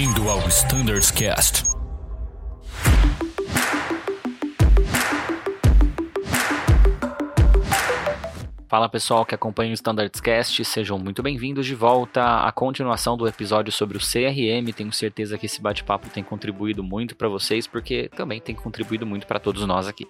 Bem-vindo 0.00 0.30
ao 0.30 0.38
Standards 0.48 1.10
Cast. 1.10 1.62
Fala 8.66 8.88
pessoal 8.88 9.26
que 9.26 9.34
acompanha 9.34 9.72
o 9.72 9.74
Standards 9.74 10.18
Cast, 10.18 10.64
sejam 10.64 10.98
muito 10.98 11.22
bem-vindos 11.22 11.66
de 11.66 11.74
volta 11.74 12.46
à 12.46 12.50
continuação 12.50 13.14
do 13.14 13.28
episódio 13.28 13.70
sobre 13.70 13.98
o 13.98 14.00
CRM. 14.00 14.72
Tenho 14.74 14.90
certeza 14.90 15.36
que 15.36 15.44
esse 15.44 15.60
bate-papo 15.60 16.08
tem 16.08 16.24
contribuído 16.24 16.82
muito 16.82 17.14
para 17.14 17.28
vocês, 17.28 17.66
porque 17.66 18.08
também 18.16 18.40
tem 18.40 18.54
contribuído 18.54 19.04
muito 19.04 19.26
para 19.26 19.38
todos 19.38 19.66
nós 19.66 19.86
aqui. 19.86 20.08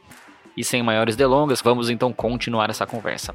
E 0.57 0.62
sem 0.62 0.84
maiores 0.84 1.16
delongas, 1.16 1.61
vamos 1.61 1.91
então 1.91 2.12
continuar 2.12 2.70
essa 2.70 2.86
conversa. 2.86 3.34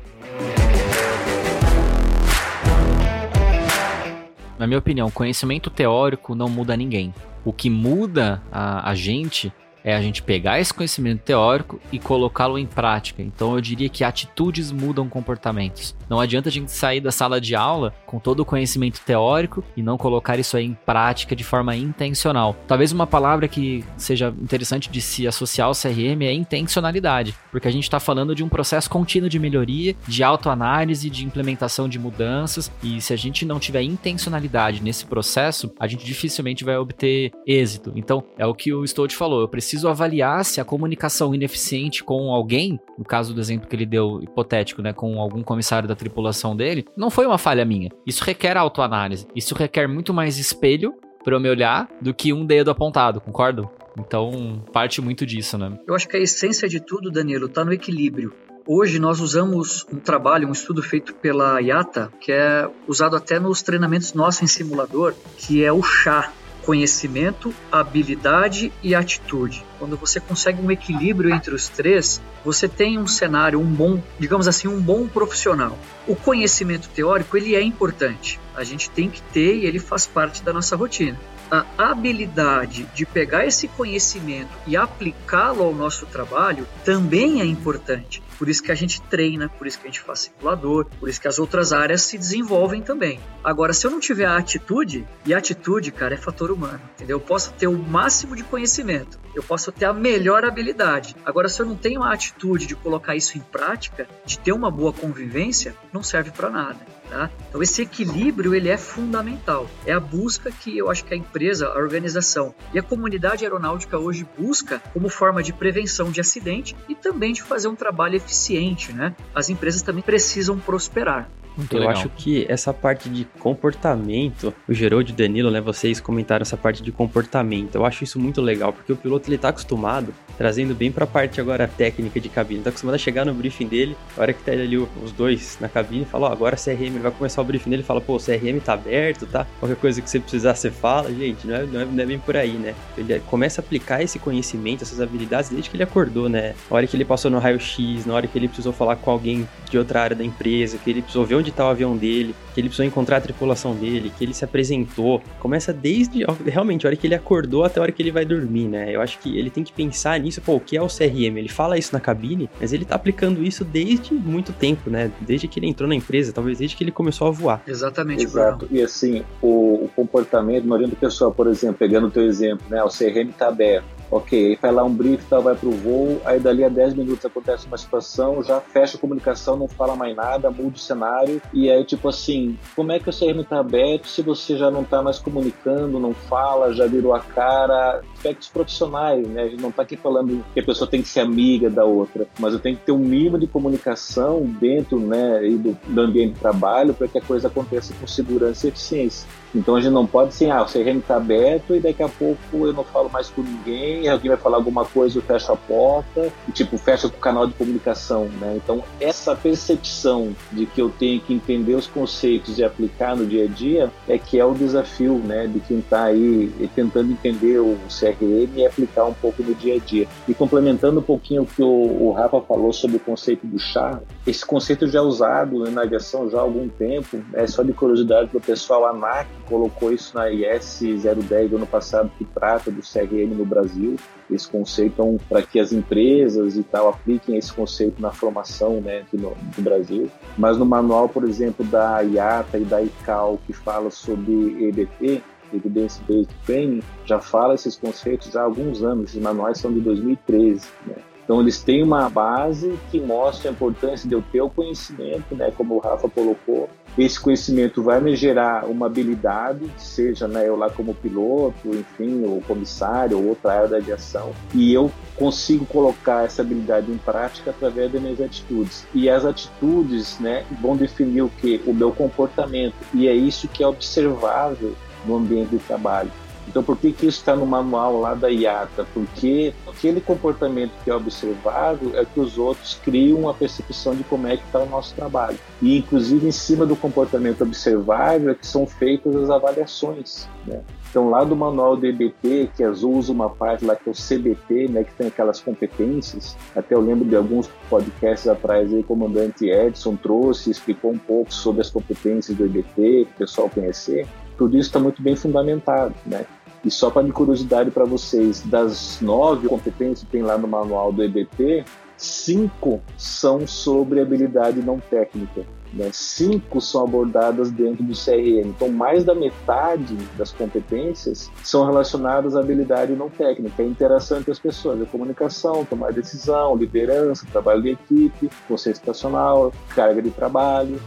Na 4.57 4.65
minha 4.65 4.79
opinião, 4.79 5.11
conhecimento 5.11 5.69
teórico 5.69 6.33
não 6.33 6.47
muda 6.47 6.77
ninguém. 6.77 7.13
O 7.43 7.51
que 7.51 7.69
muda 7.69 8.41
a, 8.51 8.89
a 8.89 8.95
gente 8.95 9.51
é 9.85 9.95
a 9.95 10.01
gente 10.01 10.23
pegar 10.23 10.59
esse 10.59 10.73
conhecimento 10.73 11.21
teórico 11.21 11.79
e 11.91 11.99
colocá-lo 11.99 12.57
em 12.57 12.65
prática. 12.65 13.21
Então 13.21 13.53
eu 13.53 13.61
diria 13.61 13.87
que 13.87 14.03
atitudes 14.03 14.71
mudam 14.71 15.07
comportamentos. 15.07 15.95
Não 16.09 16.19
adianta 16.19 16.49
a 16.49 16.51
gente 16.51 16.71
sair 16.71 16.99
da 16.99 17.11
sala 17.11 17.39
de 17.39 17.55
aula 17.55 17.93
com 18.05 18.17
todo 18.17 18.39
o 18.39 18.45
conhecimento 18.45 18.99
teórico 19.01 19.63
e 19.77 19.83
não 19.83 19.97
colocar 19.97 20.39
isso 20.39 20.57
aí 20.57 20.65
em 20.65 20.73
prática 20.73 21.35
de 21.35 21.43
forma 21.43 21.75
intencional. 21.75 22.55
Talvez 22.67 22.91
uma 22.91 23.05
palavra 23.05 23.47
que 23.47 23.83
seja 23.95 24.33
interessante 24.41 24.89
de 24.89 25.01
se 25.01 25.27
associar 25.27 25.67
ao 25.67 25.73
CRM 25.75 26.23
é 26.23 26.33
intencionalidade, 26.33 27.35
porque 27.51 27.67
a 27.67 27.71
gente 27.71 27.83
está 27.83 27.99
falando 27.99 28.33
de 28.33 28.43
um 28.43 28.49
processo 28.49 28.89
contínuo 28.89 29.29
de 29.29 29.37
melhoria, 29.37 29.95
de 30.07 30.23
autoanálise, 30.23 31.09
de 31.09 31.25
implementação 31.25 31.87
de 31.87 31.99
mudanças, 31.99 32.71
e 32.81 32.99
se 33.01 33.13
a 33.13 33.15
gente 33.15 33.45
não 33.45 33.59
tiver 33.59 33.83
intencionalidade 33.83 34.81
nesse 34.81 35.05
processo, 35.05 35.71
a 35.79 35.85
gente 35.85 36.05
dificilmente 36.05 36.63
vai 36.63 36.77
obter 36.77 37.31
êxito. 37.45 37.91
Então, 37.95 38.23
é 38.37 38.45
o 38.45 38.55
que 38.55 38.73
o 38.73 38.85
Stout 38.87 39.15
falou, 39.15 39.41
eu 39.41 39.47
preciso 39.47 39.74
preciso 39.75 39.89
avaliar 39.89 40.45
se 40.45 40.61
a 40.61 40.65
comunicação 40.65 41.35
ineficiente 41.35 42.03
com 42.03 42.31
alguém, 42.31 42.79
no 42.97 43.03
caso 43.03 43.33
do 43.33 43.41
exemplo 43.41 43.67
que 43.67 43.75
ele 43.75 43.85
deu 43.85 44.21
hipotético, 44.21 44.81
né, 44.81 44.93
com 44.93 45.19
algum 45.19 45.43
comissário 45.43 45.87
da 45.87 45.95
tripulação 45.95 46.55
dele, 46.55 46.85
não 46.95 47.09
foi 47.09 47.25
uma 47.25 47.37
falha 47.37 47.65
minha. 47.65 47.89
Isso 48.05 48.23
requer 48.23 48.55
autoanálise. 48.55 49.27
Isso 49.35 49.53
requer 49.53 49.87
muito 49.87 50.13
mais 50.13 50.37
espelho 50.37 50.93
para 51.23 51.35
eu 51.35 51.39
me 51.41 51.49
olhar 51.49 51.89
do 52.01 52.13
que 52.13 52.31
um 52.31 52.45
dedo 52.45 52.71
apontado, 52.71 53.19
concordo? 53.19 53.69
Então, 53.99 54.63
parte 54.71 55.01
muito 55.01 55.25
disso, 55.25 55.57
né? 55.57 55.77
Eu 55.85 55.93
acho 55.93 56.07
que 56.07 56.15
a 56.15 56.19
essência 56.19 56.69
de 56.69 56.79
tudo, 56.79 57.11
Danilo, 57.11 57.47
está 57.47 57.65
no 57.65 57.73
equilíbrio. 57.73 58.33
Hoje 58.67 58.97
nós 58.97 59.19
usamos 59.19 59.85
um 59.91 59.97
trabalho, 59.97 60.47
um 60.47 60.51
estudo 60.51 60.81
feito 60.81 61.13
pela 61.15 61.61
IATA, 61.61 62.11
que 62.19 62.31
é 62.31 62.69
usado 62.87 63.15
até 63.15 63.39
nos 63.39 63.61
treinamentos 63.61 64.13
nossos 64.13 64.41
em 64.41 64.47
simulador, 64.47 65.13
que 65.37 65.63
é 65.63 65.71
o 65.71 65.83
chá 65.83 66.31
conhecimento, 66.65 67.53
habilidade 67.71 68.73
e 68.81 68.95
atitude. 68.95 69.63
Quando 69.77 69.95
você 69.95 70.19
consegue 70.19 70.61
um 70.61 70.71
equilíbrio 70.71 71.33
entre 71.33 71.53
os 71.53 71.67
três, 71.67 72.21
você 72.43 72.67
tem 72.67 72.97
um 72.97 73.07
cenário, 73.07 73.59
um 73.59 73.65
bom, 73.65 74.01
digamos 74.19 74.47
assim, 74.47 74.67
um 74.67 74.81
bom 74.81 75.07
profissional. 75.07 75.77
O 76.07 76.15
conhecimento 76.15 76.89
teórico, 76.89 77.37
ele 77.37 77.55
é 77.55 77.61
importante. 77.61 78.39
A 78.55 78.63
gente 78.63 78.89
tem 78.89 79.09
que 79.09 79.21
ter 79.21 79.57
e 79.57 79.65
ele 79.65 79.79
faz 79.79 80.07
parte 80.07 80.43
da 80.43 80.51
nossa 80.51 80.75
rotina 80.75 81.17
a 81.49 81.65
habilidade 81.77 82.85
de 82.93 83.05
pegar 83.05 83.45
esse 83.45 83.67
conhecimento 83.67 84.49
e 84.65 84.75
aplicá-lo 84.75 85.63
ao 85.63 85.73
nosso 85.73 86.05
trabalho 86.05 86.67
também 86.83 87.41
é 87.41 87.45
importante. 87.45 88.21
Por 88.37 88.49
isso 88.49 88.61
que 88.61 88.71
a 88.71 88.75
gente 88.75 89.01
treina, 89.01 89.47
por 89.47 89.65
isso 89.65 89.79
que 89.79 89.87
a 89.87 89.91
gente 89.91 90.01
faz 90.01 90.19
simulador, 90.19 90.85
por 90.99 91.07
isso 91.07 91.21
que 91.21 91.27
as 91.27 91.39
outras 91.39 91.71
áreas 91.71 92.01
se 92.01 92.17
desenvolvem 92.17 92.81
também. 92.81 93.19
Agora, 93.43 93.73
se 93.73 93.87
eu 93.87 93.91
não 93.91 93.99
tiver 93.99 94.25
a 94.25 94.37
atitude, 94.37 95.07
e 95.25 95.33
a 95.33 95.37
atitude, 95.37 95.91
cara, 95.91 96.15
é 96.15 96.17
fator 96.17 96.51
humano, 96.51 96.81
entendeu? 96.95 97.17
Eu 97.17 97.21
posso 97.21 97.53
ter 97.53 97.67
o 97.67 97.77
máximo 97.77 98.35
de 98.35 98.43
conhecimento, 98.43 99.19
eu 99.33 99.43
posso 99.43 99.71
ter 99.71 99.85
a 99.85 99.93
melhor 99.93 100.43
habilidade. 100.43 101.15
Agora, 101.25 101.47
se 101.47 101.61
eu 101.61 101.65
não 101.65 101.75
tenho 101.75 102.03
a 102.03 102.11
atitude 102.11 102.65
de 102.65 102.75
colocar 102.75 103.15
isso 103.15 103.37
em 103.37 103.41
prática, 103.41 104.07
de 104.25 104.37
ter 104.37 104.51
uma 104.51 104.69
boa 104.69 104.91
convivência, 104.91 105.75
não 105.93 106.03
serve 106.03 106.31
para 106.31 106.49
nada. 106.49 106.94
Tá? 107.09 107.29
Então 107.49 107.61
esse 107.61 107.81
equilíbrio 107.81 108.55
ele 108.55 108.69
é 108.69 108.77
fundamental. 108.77 109.69
É 109.85 109.93
a 109.93 109.99
busca 109.99 110.51
que 110.51 110.77
eu 110.77 110.89
acho 110.89 111.05
que 111.05 111.13
a 111.13 111.17
empresa, 111.17 111.67
a 111.67 111.77
organização 111.77 112.53
e 112.73 112.79
a 112.79 112.83
comunidade 112.83 113.43
aeronáutica 113.43 113.97
hoje 113.97 114.27
busca 114.37 114.81
como 114.93 115.07
forma 115.09 115.43
de 115.43 115.53
prevenção 115.53 116.11
de 116.11 116.19
acidente 116.19 116.75
e 116.89 116.95
também 116.95 117.33
de 117.33 117.43
fazer 117.43 117.67
um 117.67 117.75
trabalho 117.75 118.15
eficiente. 118.15 118.91
Né? 118.91 119.15
As 119.33 119.49
empresas 119.49 119.81
também 119.81 120.03
precisam 120.03 120.57
prosperar. 120.57 121.29
Muito 121.57 121.73
eu 121.75 121.79
legal. 121.79 121.95
acho 121.95 122.09
que 122.09 122.45
essa 122.49 122.73
parte 122.73 123.09
de 123.09 123.25
comportamento, 123.39 124.53
o 124.67 124.73
Geraldo 124.73 125.09
e 125.09 125.13
o 125.13 125.15
Danilo, 125.15 125.51
né, 125.51 125.61
vocês 125.61 125.99
comentaram 125.99 126.41
essa 126.41 126.57
parte 126.57 126.81
de 126.83 126.91
comportamento. 126.91 127.75
Eu 127.75 127.85
acho 127.85 128.03
isso 128.03 128.19
muito 128.19 128.41
legal, 128.41 128.73
porque 128.73 128.91
o 128.91 128.95
piloto 128.95 129.29
ele 129.29 129.37
tá 129.37 129.49
acostumado, 129.49 130.13
trazendo 130.37 130.75
bem 130.75 130.91
para 130.91 131.05
a 131.05 131.07
parte 131.07 131.39
agora 131.39 131.67
técnica 131.67 132.19
de 132.19 132.29
cabine, 132.29 132.61
tá 132.61 132.69
acostumado 132.69 132.95
a 132.95 132.99
chegar 132.99 133.25
no 133.25 133.33
briefing 133.33 133.67
dele, 133.67 133.95
a 134.17 134.21
hora 134.21 134.33
que 134.33 134.43
tá 134.43 134.51
ali 134.51 134.77
os 134.77 135.11
dois 135.11 135.57
na 135.59 135.69
cabine, 135.69 136.05
fala, 136.05 136.27
ó, 136.27 136.29
oh, 136.29 136.33
agora 136.33 136.55
CRM, 136.55 136.87
ele 136.87 136.99
vai 136.99 137.11
começar 137.11 137.41
o 137.41 137.45
briefing 137.45 137.69
dele, 137.69 137.83
fala, 137.83 138.01
pô, 138.01 138.15
o 138.15 138.19
CRM 138.19 138.59
tá 138.63 138.73
aberto, 138.73 139.25
tá? 139.25 139.45
Qualquer 139.59 139.77
coisa 139.77 140.01
que 140.01 140.09
você 140.09 140.19
precisar, 140.19 140.55
você 140.55 140.71
fala. 140.71 141.13
Gente, 141.13 141.47
não 141.47 141.55
é, 141.55 141.65
não 141.65 141.81
é, 141.81 141.85
não 141.85 142.03
é 142.03 142.05
bem 142.05 142.19
por 142.19 142.35
aí, 142.35 142.53
né? 142.53 142.73
Ele 142.97 143.19
começa 143.27 143.61
a 143.61 143.63
aplicar 143.63 144.01
esse 144.01 144.19
conhecimento, 144.19 144.83
essas 144.83 145.01
habilidades 145.01 145.49
desde 145.49 145.69
que 145.69 145.75
ele 145.75 145.83
acordou, 145.83 146.29
né? 146.29 146.55
Na 146.69 146.77
hora 146.77 146.87
que 146.87 146.95
ele 146.95 147.05
passou 147.05 147.31
no 147.31 147.39
raio-x, 147.39 148.05
na 148.05 148.13
hora 148.13 148.27
que 148.27 148.37
ele 148.37 148.47
precisou 148.47 148.73
falar 148.73 148.95
com 148.97 149.11
alguém 149.11 149.47
de 149.69 149.77
outra 149.77 150.01
área 150.01 150.15
da 150.15 150.23
empresa, 150.23 150.77
que 150.77 150.89
ele 150.89 151.01
precisou 151.01 151.25
ver 151.25 151.35
onde 151.35 151.44
está 151.49 151.65
o 151.65 151.69
avião 151.69 151.95
dele, 151.95 152.35
que 152.53 152.61
ele 152.61 152.69
precisou 152.69 152.85
encontrar 152.85 153.17
a 153.17 153.21
tripulação 153.21 153.75
dele, 153.75 154.11
que 154.17 154.23
ele 154.23 154.33
se 154.33 154.45
apresentou. 154.45 155.21
Começa 155.39 155.73
desde 155.73 156.25
realmente 156.45 156.85
a 156.85 156.89
hora 156.89 156.95
que 156.95 157.07
ele 157.07 157.15
acordou 157.15 157.63
até 157.63 157.79
a 157.79 157.83
hora 157.83 157.91
que 157.91 158.01
ele 158.01 158.11
vai 158.11 158.25
dormir, 158.25 158.67
né? 158.67 158.95
Eu 158.95 159.01
acho 159.01 159.19
que 159.19 159.37
ele 159.37 159.49
tem 159.49 159.63
que 159.63 159.73
pensar 159.73 160.19
nisso, 160.19 160.41
pô, 160.41 160.55
o 160.55 160.59
que 160.59 160.77
é 160.77 160.81
o 160.81 160.87
CRM? 160.87 161.37
Ele 161.37 161.49
fala 161.49 161.77
isso 161.77 161.93
na 161.93 161.99
cabine, 161.99 162.49
mas 162.59 162.73
ele 162.73 162.85
tá 162.85 162.95
aplicando 162.95 163.43
isso 163.43 163.63
desde 163.63 164.13
muito 164.13 164.53
tempo, 164.53 164.89
né? 164.89 165.11
Desde 165.21 165.47
que 165.47 165.59
ele 165.59 165.67
entrou 165.67 165.87
na 165.87 165.95
empresa, 165.95 166.31
talvez 166.31 166.57
desde 166.57 166.75
que 166.75 166.83
ele 166.83 166.91
começou 166.91 167.27
a 167.27 167.31
voar. 167.31 167.61
Exatamente, 167.67 168.23
Exato. 168.23 168.65
Bruno. 168.65 168.79
E 168.79 168.83
assim, 168.83 169.23
o, 169.41 169.85
o 169.85 169.89
comportamento, 169.95 170.65
não 170.65 170.75
adianta 170.75 170.93
o 170.93 170.97
pessoal, 170.97 171.31
por 171.31 171.47
exemplo, 171.47 171.77
pegando 171.77 172.07
o 172.07 172.11
teu 172.11 172.23
exemplo, 172.23 172.65
né? 172.69 172.83
O 172.83 172.89
CRM 172.89 173.31
tá 173.37 173.47
aberto 173.47 173.94
Ok, 174.11 174.49
aí 174.49 174.57
vai 174.61 174.71
lá 174.71 174.83
um 174.83 174.93
brief, 174.93 175.25
tal, 175.29 175.41
vai 175.41 175.55
pro 175.55 175.71
voo, 175.71 176.21
aí 176.25 176.39
dali 176.39 176.63
a 176.63 176.69
10 176.69 176.93
minutos 176.93 177.25
acontece 177.25 177.67
uma 177.67 177.77
situação, 177.77 178.43
já 178.43 178.61
fecha 178.61 178.97
a 178.97 178.99
comunicação, 178.99 179.57
não 179.57 179.67
fala 179.67 179.95
mais 179.95 180.15
nada, 180.15 180.51
muda 180.51 180.75
o 180.75 180.79
cenário, 180.79 181.41
e 181.53 181.69
aí 181.69 181.83
tipo 181.83 182.07
assim, 182.07 182.57
como 182.75 182.91
é 182.91 182.99
que 182.99 183.09
o 183.09 183.13
CRM 183.13 183.43
tá 183.43 183.59
aberto 183.59 184.07
se 184.07 184.21
você 184.21 184.57
já 184.57 184.69
não 184.69 184.83
tá 184.83 185.01
mais 185.01 185.19
comunicando, 185.19 185.99
não 185.99 186.13
fala, 186.13 186.73
já 186.73 186.85
virou 186.85 187.13
a 187.13 187.19
cara, 187.19 188.01
aspectos 188.25 188.47
profissionais, 188.47 189.27
né? 189.27 189.43
A 189.43 189.47
gente 189.47 189.61
não 189.61 189.71
tá 189.71 189.83
aqui 189.83 189.95
falando 189.95 190.43
que 190.53 190.59
a 190.59 190.63
pessoa 190.63 190.89
tem 190.89 191.01
que 191.01 191.07
ser 191.07 191.19
amiga 191.19 191.69
da 191.69 191.85
outra, 191.85 192.27
mas 192.39 192.53
eu 192.53 192.59
tenho 192.59 192.75
que 192.75 192.83
ter 192.83 192.91
um 192.91 192.97
mínimo 192.97 193.37
de 193.37 193.47
comunicação 193.47 194.41
dentro, 194.59 194.99
né, 194.99 195.39
do, 195.41 195.77
do 195.87 196.01
ambiente 196.01 196.33
de 196.33 196.39
trabalho 196.39 196.93
para 196.93 197.07
que 197.07 197.17
a 197.17 197.21
coisa 197.21 197.47
aconteça 197.47 197.93
com 197.99 198.07
segurança 198.07 198.65
e 198.65 198.69
eficiência. 198.69 199.27
Então 199.53 199.75
a 199.75 199.81
gente 199.81 199.93
não 199.93 200.05
pode 200.05 200.29
assim, 200.29 200.51
ah, 200.51 200.63
o 200.63 200.65
CRM 200.65 200.97
está 200.97 201.15
aberto 201.15 201.75
e 201.75 201.79
daqui 201.79 202.03
a 202.03 202.09
pouco 202.09 202.39
eu 202.53 202.73
não 202.73 202.83
falo 202.83 203.09
mais 203.09 203.29
com 203.29 203.41
ninguém, 203.41 204.07
alguém 204.09 204.29
vai 204.29 204.37
falar 204.37 204.57
alguma 204.57 204.83
coisa, 204.83 205.17
eu 205.17 205.21
fecho 205.21 205.51
a 205.51 205.55
porta, 205.55 206.31
e 206.47 206.51
tipo, 206.51 206.77
fecha 206.77 207.07
o 207.07 207.11
canal 207.11 207.47
de 207.47 207.53
comunicação, 207.53 208.25
né? 208.41 208.59
Então 208.61 208.83
essa 208.99 209.33
percepção 209.33 210.35
de 210.51 210.65
que 210.65 210.81
eu 210.81 210.89
tenho 210.89 211.21
que 211.21 211.33
entender 211.33 211.75
os 211.75 211.87
conceitos 211.87 212.59
e 212.59 212.63
aplicar 212.63 213.15
no 213.15 213.25
dia 213.25 213.45
a 213.45 213.47
dia 213.47 213.91
é 214.07 214.17
que 214.17 214.37
é 214.37 214.43
o 214.43 214.53
desafio, 214.53 215.19
né, 215.19 215.47
de 215.47 215.59
quem 215.61 215.79
está 215.79 216.05
aí 216.05 216.51
tentando 216.75 217.11
entender 217.11 217.59
o 217.59 217.77
CRM 217.87 218.14
e 218.23 218.65
aplicar 218.65 219.05
um 219.05 219.13
pouco 219.13 219.43
no 219.43 219.53
dia 219.55 219.75
a 219.75 219.79
dia. 219.79 220.07
E 220.27 220.33
complementando 220.33 220.99
um 220.99 221.03
pouquinho 221.03 221.43
o 221.43 221.45
que 221.45 221.61
o, 221.61 221.67
o 221.67 222.11
Rafa 222.11 222.41
falou 222.41 222.71
sobre 222.71 222.97
o 222.97 222.99
conceito 222.99 223.45
do 223.45 223.59
chá, 223.59 223.99
esse 224.25 224.45
conceito 224.45 224.87
já 224.87 224.99
é 224.99 225.01
usado 225.01 225.63
né, 225.63 225.69
na 225.69 225.81
aviação 225.81 226.29
já 226.29 226.37
há 226.37 226.41
algum 226.41 226.67
tempo, 226.67 227.19
é 227.33 227.45
só 227.47 227.63
de 227.63 227.73
curiosidade 227.73 228.29
para 228.29 228.37
o 228.37 228.41
pessoal, 228.41 228.85
a 228.85 228.91
ANAC 228.91 229.27
colocou 229.47 229.91
isso 229.91 230.15
na 230.15 230.29
IS 230.29 230.79
010 230.79 231.49
do 231.49 231.57
ano 231.57 231.67
passado, 231.67 232.11
que 232.17 232.25
trata 232.25 232.71
do 232.71 232.81
CRM 232.81 233.35
no 233.35 233.45
Brasil, 233.45 233.95
esse 234.29 234.47
conceito, 234.47 234.93
então, 234.93 235.17
para 235.29 235.41
que 235.41 235.59
as 235.59 235.71
empresas 235.71 236.55
e 236.55 236.63
tal 236.63 236.89
apliquem 236.89 237.37
esse 237.37 237.51
conceito 237.51 238.01
na 238.01 238.11
formação 238.11 238.81
né, 238.81 239.03
no, 239.13 239.35
Brasil. 239.57 240.09
Mas 240.37 240.57
no 240.57 240.65
manual, 240.65 241.09
por 241.09 241.23
exemplo, 241.23 241.65
da 241.65 242.01
IATA 242.01 242.57
e 242.57 242.63
da 242.63 242.81
ICAO, 242.81 243.39
que 243.45 243.53
fala 243.53 243.91
sobre 243.91 244.67
EBT, 244.67 245.21
Evidence 245.53 246.01
Based 246.07 246.33
Training, 246.45 246.81
já 247.05 247.19
fala 247.19 247.55
esses 247.55 247.75
conceitos 247.75 248.35
há 248.35 248.43
alguns 248.43 248.83
anos, 248.83 249.11
esses 249.11 249.21
manuais 249.21 249.57
são 249.57 249.73
de 249.73 249.79
2013, 249.79 250.67
né? 250.87 250.95
Então 251.25 251.41
eles 251.41 251.61
têm 251.61 251.83
uma 251.83 252.07
base 252.07 252.77
que 252.91 253.01
mostra 253.01 253.49
a 253.49 253.51
importância 253.51 254.07
de 254.07 254.13
eu 254.13 254.23
ter 254.31 254.41
o 254.41 254.49
conhecimento, 254.49 255.35
né, 255.35 255.51
como 255.57 255.75
o 255.75 255.79
Rafa 255.79 256.07
colocou. 256.07 256.69
Esse 256.97 257.19
conhecimento 257.19 257.83
vai 257.83 257.99
me 257.99 258.15
gerar 258.15 258.65
uma 258.65 258.85
habilidade, 258.85 259.65
seja 259.75 260.27
né, 260.27 260.47
eu 260.47 260.55
lá 260.55 260.69
como 260.69 260.93
piloto, 260.93 261.67
enfim, 261.67 262.23
ou 262.25 262.39
comissário, 262.41 263.17
ou 263.17 263.25
outra 263.29 263.53
área 263.53 263.67
da 263.67 263.77
aviação, 263.77 264.31
e 264.53 264.73
eu 264.73 264.89
consigo 265.15 265.65
colocar 265.65 266.23
essa 266.23 266.41
habilidade 266.41 266.89
em 266.89 266.97
prática 266.97 267.49
através 267.49 267.91
das 267.91 268.01
minhas 268.01 268.21
atitudes. 268.21 268.87
E 268.93 269.09
as 269.09 269.25
atitudes 269.25 270.19
né, 270.19 270.45
vão 270.61 270.77
definir 270.77 271.23
o 271.23 271.29
que? 271.29 271.59
O 271.65 271.73
meu 271.73 271.91
comportamento. 271.91 272.75
E 272.93 273.09
é 273.09 273.13
isso 273.13 273.47
que 273.47 273.63
é 273.63 273.67
observável 273.67 274.73
no 275.05 275.17
ambiente 275.17 275.51
de 275.51 275.59
trabalho. 275.59 276.11
Então, 276.47 276.63
por 276.63 276.77
que, 276.77 276.91
que 276.91 277.07
isso 277.07 277.19
está 277.19 277.35
no 277.35 277.45
manual 277.45 277.99
lá 277.99 278.13
da 278.13 278.27
IATA? 278.27 278.85
Porque 278.93 279.53
aquele 279.67 279.99
comportamento 279.99 280.71
que 280.83 280.89
é 280.89 280.95
observado 280.95 281.97
é 281.97 282.05
que 282.05 282.19
os 282.19 282.37
outros 282.37 282.79
criam 282.83 283.19
uma 283.19 283.33
percepção 283.33 283.95
de 283.95 284.03
como 284.03 284.27
é 284.27 284.37
que 284.37 284.45
está 284.45 284.59
o 284.59 284.69
nosso 284.69 284.93
trabalho. 284.93 285.37
E, 285.61 285.77
inclusive, 285.77 286.27
em 286.27 286.31
cima 286.31 286.65
do 286.65 286.75
comportamento 286.75 287.41
observável 287.41 288.31
é 288.31 288.35
que 288.35 288.45
são 288.45 288.67
feitas 288.67 289.15
as 289.15 289.29
avaliações. 289.29 290.29
Né? 290.45 290.61
Então, 290.89 291.09
lá 291.09 291.23
do 291.23 291.35
manual 291.35 291.75
do 291.75 291.85
EBT, 291.85 292.51
que 292.55 292.63
Azul 292.63 292.93
usa 292.93 293.11
uma 293.11 293.29
parte 293.29 293.65
lá 293.65 293.75
que 293.75 293.89
é 293.89 293.91
o 293.91 293.95
CBT, 293.95 294.69
né, 294.69 294.83
que 294.83 294.93
tem 294.93 295.07
aquelas 295.07 295.41
competências. 295.41 296.37
Até 296.55 296.75
eu 296.75 296.81
lembro 296.81 297.05
de 297.05 297.15
alguns 297.15 297.49
podcasts 297.69 298.27
atrás 298.27 298.71
aí, 298.71 298.79
o 298.79 298.83
comandante 298.83 299.49
Edson 299.49 299.95
trouxe, 299.95 300.51
explicou 300.51 300.91
um 300.91 300.97
pouco 300.97 301.33
sobre 301.33 301.61
as 301.61 301.69
competências 301.69 302.37
do 302.37 302.45
EBT, 302.45 303.07
para 303.07 303.15
o 303.15 303.17
pessoal 303.17 303.49
conhecer 303.49 304.07
tudo 304.37 304.57
isso 304.57 304.69
está 304.69 304.79
muito 304.79 305.01
bem 305.01 305.15
fundamentado, 305.15 305.93
né? 306.05 306.25
E 306.63 306.71
só 306.71 306.89
para 306.89 307.03
de 307.03 307.11
curiosidade 307.11 307.69
para 307.69 307.85
vocês, 307.85 308.41
das 308.41 308.99
nove 308.99 309.47
competências 309.47 309.99
que 309.99 310.07
tem 310.07 310.23
lá 310.23 310.37
no 310.37 310.47
manual 310.47 310.91
do 310.91 311.03
EBT, 311.03 311.63
cinco 311.95 312.81
são 312.97 313.45
sobre 313.45 314.01
habilidade 314.01 314.61
não 314.61 314.79
técnica. 314.79 315.45
Né? 315.71 315.89
Cinco 315.91 316.61
são 316.61 316.83
abordadas 316.85 317.51
dentro 317.51 317.83
do 317.83 317.93
CRM. 317.93 318.47
Então, 318.47 318.69
mais 318.69 319.03
da 319.03 319.13
metade 319.13 319.95
das 320.17 320.31
competências 320.31 321.29
são 321.43 321.65
relacionadas 321.65 322.35
à 322.35 322.39
habilidade 322.39 322.93
não 322.93 323.09
técnica, 323.09 323.61
a 323.61 323.65
interação 323.65 324.19
entre 324.19 324.31
as 324.31 324.39
pessoas, 324.39 324.81
a 324.81 324.85
comunicação, 324.85 325.65
tomar 325.65 325.91
decisão, 325.91 326.55
liderança, 326.55 327.27
trabalho 327.31 327.61
de 327.61 327.71
equipe, 327.71 328.29
conceito 328.47 328.77
estacional, 328.77 329.51
carga 329.75 330.01
de 330.01 330.11
trabalho. 330.11 330.79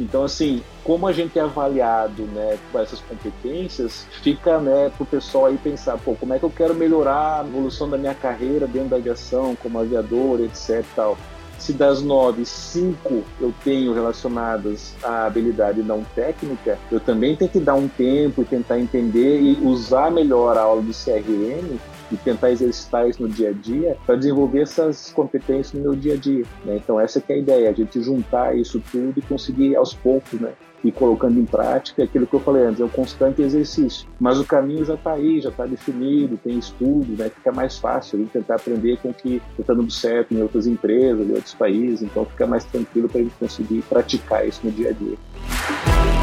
Então, 0.00 0.24
assim, 0.24 0.62
como 0.82 1.06
a 1.06 1.12
gente 1.12 1.38
é 1.38 1.42
avaliado 1.42 2.22
né, 2.22 2.58
com 2.72 2.78
essas 2.78 3.00
competências, 3.00 4.06
fica 4.22 4.58
né, 4.58 4.90
para 4.96 5.02
o 5.02 5.06
pessoal 5.06 5.46
aí 5.46 5.58
pensar, 5.58 5.98
pô, 5.98 6.14
como 6.14 6.32
é 6.32 6.38
que 6.38 6.44
eu 6.44 6.50
quero 6.50 6.74
melhorar 6.74 7.40
a 7.40 7.46
evolução 7.46 7.88
da 7.88 7.98
minha 7.98 8.14
carreira 8.14 8.66
dentro 8.66 8.88
da 8.88 8.96
aviação, 8.96 9.54
como 9.62 9.78
aviador, 9.78 10.40
etc. 10.40 10.82
Tal. 10.96 11.18
Se 11.58 11.74
das 11.74 12.00
nove, 12.00 12.46
cinco 12.46 13.22
eu 13.38 13.52
tenho 13.62 13.92
relacionadas 13.92 14.94
à 15.02 15.26
habilidade 15.26 15.82
não 15.82 16.02
técnica, 16.02 16.78
eu 16.90 16.98
também 16.98 17.36
tenho 17.36 17.50
que 17.50 17.60
dar 17.60 17.74
um 17.74 17.86
tempo 17.86 18.40
e 18.40 18.46
tentar 18.46 18.80
entender 18.80 19.38
e 19.38 19.58
usar 19.62 20.10
melhor 20.10 20.56
a 20.56 20.62
aula 20.62 20.80
de 20.80 20.94
CRM 20.94 21.78
e 22.10 22.16
tentar 22.16 22.50
exercitar 22.50 23.08
isso 23.08 23.22
no 23.22 23.28
dia 23.28 23.50
a 23.50 23.52
dia 23.52 23.96
para 24.06 24.16
desenvolver 24.16 24.62
essas 24.62 25.12
competências 25.12 25.72
no 25.72 25.80
meu 25.80 25.94
dia 25.94 26.14
a 26.14 26.16
dia. 26.16 26.44
Né? 26.64 26.76
Então 26.76 26.98
essa 26.98 27.22
é 27.28 27.32
a 27.32 27.36
ideia, 27.36 27.70
a 27.70 27.72
gente 27.72 28.00
juntar 28.02 28.56
isso 28.56 28.82
tudo 28.90 29.18
e 29.18 29.22
conseguir 29.22 29.76
aos 29.76 29.94
poucos, 29.94 30.40
né? 30.40 30.52
e 30.82 30.90
colocando 30.90 31.38
em 31.38 31.44
prática 31.44 32.02
aquilo 32.02 32.26
que 32.26 32.34
eu 32.34 32.40
falei 32.40 32.64
antes, 32.64 32.80
é 32.80 32.84
um 32.84 32.88
constante 32.88 33.42
exercício. 33.42 34.08
Mas 34.18 34.38
o 34.38 34.44
caminho 34.44 34.84
já 34.84 34.94
está 34.94 35.12
aí, 35.12 35.40
já 35.40 35.50
está 35.50 35.66
definido, 35.66 36.38
tem 36.38 36.58
estudo, 36.58 37.16
né? 37.18 37.28
fica 37.28 37.52
mais 37.52 37.78
fácil 37.78 38.18
a 38.18 38.22
gente 38.22 38.32
tentar 38.32 38.56
aprender 38.56 38.98
com 38.98 39.10
o 39.10 39.14
que 39.14 39.42
está 39.58 39.74
dando 39.74 39.90
certo 39.90 40.34
em 40.34 40.42
outras 40.42 40.66
empresas, 40.66 41.26
em 41.26 41.32
outros 41.32 41.54
países, 41.54 42.02
então 42.02 42.24
fica 42.24 42.46
mais 42.46 42.64
tranquilo 42.64 43.08
para 43.08 43.20
a 43.20 43.24
gente 43.24 43.34
conseguir 43.38 43.82
praticar 43.82 44.46
isso 44.46 44.60
no 44.64 44.70
dia 44.70 44.90
a 44.90 44.92
dia. 44.92 46.19